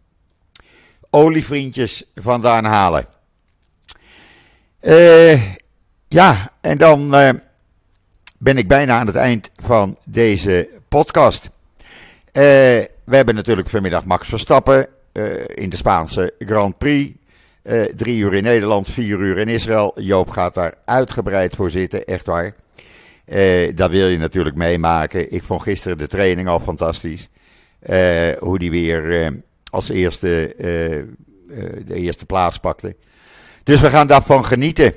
olievriendjes 1.11 2.11
vandaan 2.15 2.65
halen. 2.65 3.07
ja, 6.09 6.51
en 6.61 6.79
dan 6.79 7.11
ben 8.39 8.57
ik 8.57 8.69
bijna 8.69 8.99
aan 8.99 9.07
het 9.07 9.17
eind 9.17 9.51
van 9.57 9.99
deze 10.05 10.69
podcast. 10.89 11.51
We 12.33 12.89
hebben 13.17 13.35
natuurlijk 13.35 13.69
vanmiddag 13.69 14.05
Max 14.05 14.29
Verstappen 14.29 14.89
in 15.55 15.69
de 15.69 15.77
Spaanse 15.77 16.35
Grand 16.39 16.79
Prix. 16.79 17.20
Uh, 17.63 17.83
drie 17.83 18.19
uur 18.19 18.35
in 18.35 18.43
Nederland, 18.43 18.91
vier 18.91 19.19
uur 19.19 19.39
in 19.39 19.49
Israël. 19.49 19.93
Joop 19.95 20.31
gaat 20.31 20.55
daar 20.55 20.75
uitgebreid 20.85 21.57
voor 21.57 21.71
zitten, 21.71 22.05
echt 22.05 22.27
waar. 22.27 22.55
dat 23.75 23.91
wil 23.91 24.09
je 24.09 24.19
natuurlijk 24.19 24.57
meemaken. 24.57 25.33
Ik 25.33 25.43
vond 25.43 25.63
gisteren 25.63 25.99
de 25.99 26.07
training 26.07 26.49
al 26.49 26.61
fantastisch. 26.61 27.29
hoe 28.39 28.59
die 28.59 28.71
weer 28.71 29.33
als 29.71 29.89
eerste 29.89 30.55
de 31.87 31.95
eerste 31.95 32.27
plaats 32.27 32.59
pakte. 32.59 32.97
Dus 33.65 33.81
we 33.81 33.91
gaan 33.91 34.07
daarvan 34.07 34.45
genieten. 34.45 34.95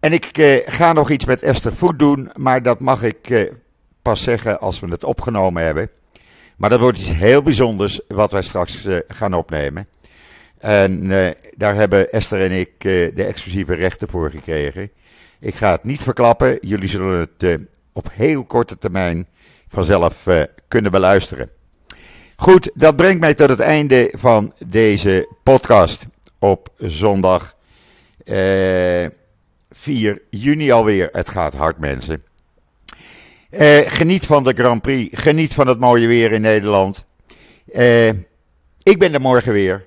En 0.00 0.12
ik 0.12 0.28
ga 0.66 0.92
nog 0.92 1.10
iets 1.10 1.24
met 1.24 1.42
Esther 1.42 1.74
Voet 1.74 1.98
doen, 1.98 2.30
maar 2.36 2.62
dat 2.62 2.80
mag 2.80 3.02
ik 3.02 3.50
pas 4.02 4.22
zeggen 4.22 4.60
als 4.60 4.80
we 4.80 4.88
het 4.88 5.04
opgenomen 5.04 5.62
hebben. 5.62 5.90
Maar 6.56 6.70
dat 6.70 6.80
wordt 6.80 6.98
iets 6.98 7.12
heel 7.12 7.42
bijzonders 7.42 8.00
wat 8.08 8.30
wij 8.30 8.42
straks 8.42 8.86
uh, 8.86 8.98
gaan 9.08 9.34
opnemen. 9.34 9.88
En 10.58 11.04
uh, 11.04 11.28
daar 11.56 11.74
hebben 11.74 12.12
Esther 12.12 12.40
en 12.40 12.52
ik 12.52 12.84
uh, 12.84 13.14
de 13.14 13.24
exclusieve 13.24 13.74
rechten 13.74 14.08
voor 14.08 14.30
gekregen. 14.30 14.90
Ik 15.40 15.54
ga 15.54 15.70
het 15.70 15.84
niet 15.84 16.02
verklappen. 16.02 16.58
Jullie 16.60 16.88
zullen 16.88 17.18
het 17.18 17.58
op 17.92 18.08
heel 18.12 18.44
korte 18.44 18.78
termijn 18.78 19.26
vanzelf 19.68 20.26
kunnen 20.68 20.90
beluisteren. 20.90 21.50
Goed, 22.36 22.70
dat 22.74 22.96
brengt 22.96 23.20
mij 23.20 23.34
tot 23.34 23.48
het 23.48 23.60
einde 23.60 24.12
van 24.16 24.54
deze 24.66 25.28
podcast 25.42 26.04
op 26.38 26.68
zondag 26.78 27.54
4 28.24 30.22
juni 30.30 30.70
alweer. 30.70 31.08
Het 31.12 31.28
gaat 31.28 31.54
hard, 31.54 31.78
mensen. 31.78 32.22
Geniet 33.86 34.26
van 34.26 34.42
de 34.42 34.52
Grand 34.52 34.82
Prix. 34.82 35.22
Geniet 35.22 35.54
van 35.54 35.66
het 35.66 35.78
mooie 35.78 36.06
weer 36.06 36.32
in 36.32 36.40
Nederland. 36.40 37.04
Ik 38.82 38.98
ben 38.98 39.14
er 39.14 39.20
morgen 39.20 39.52
weer. 39.52 39.86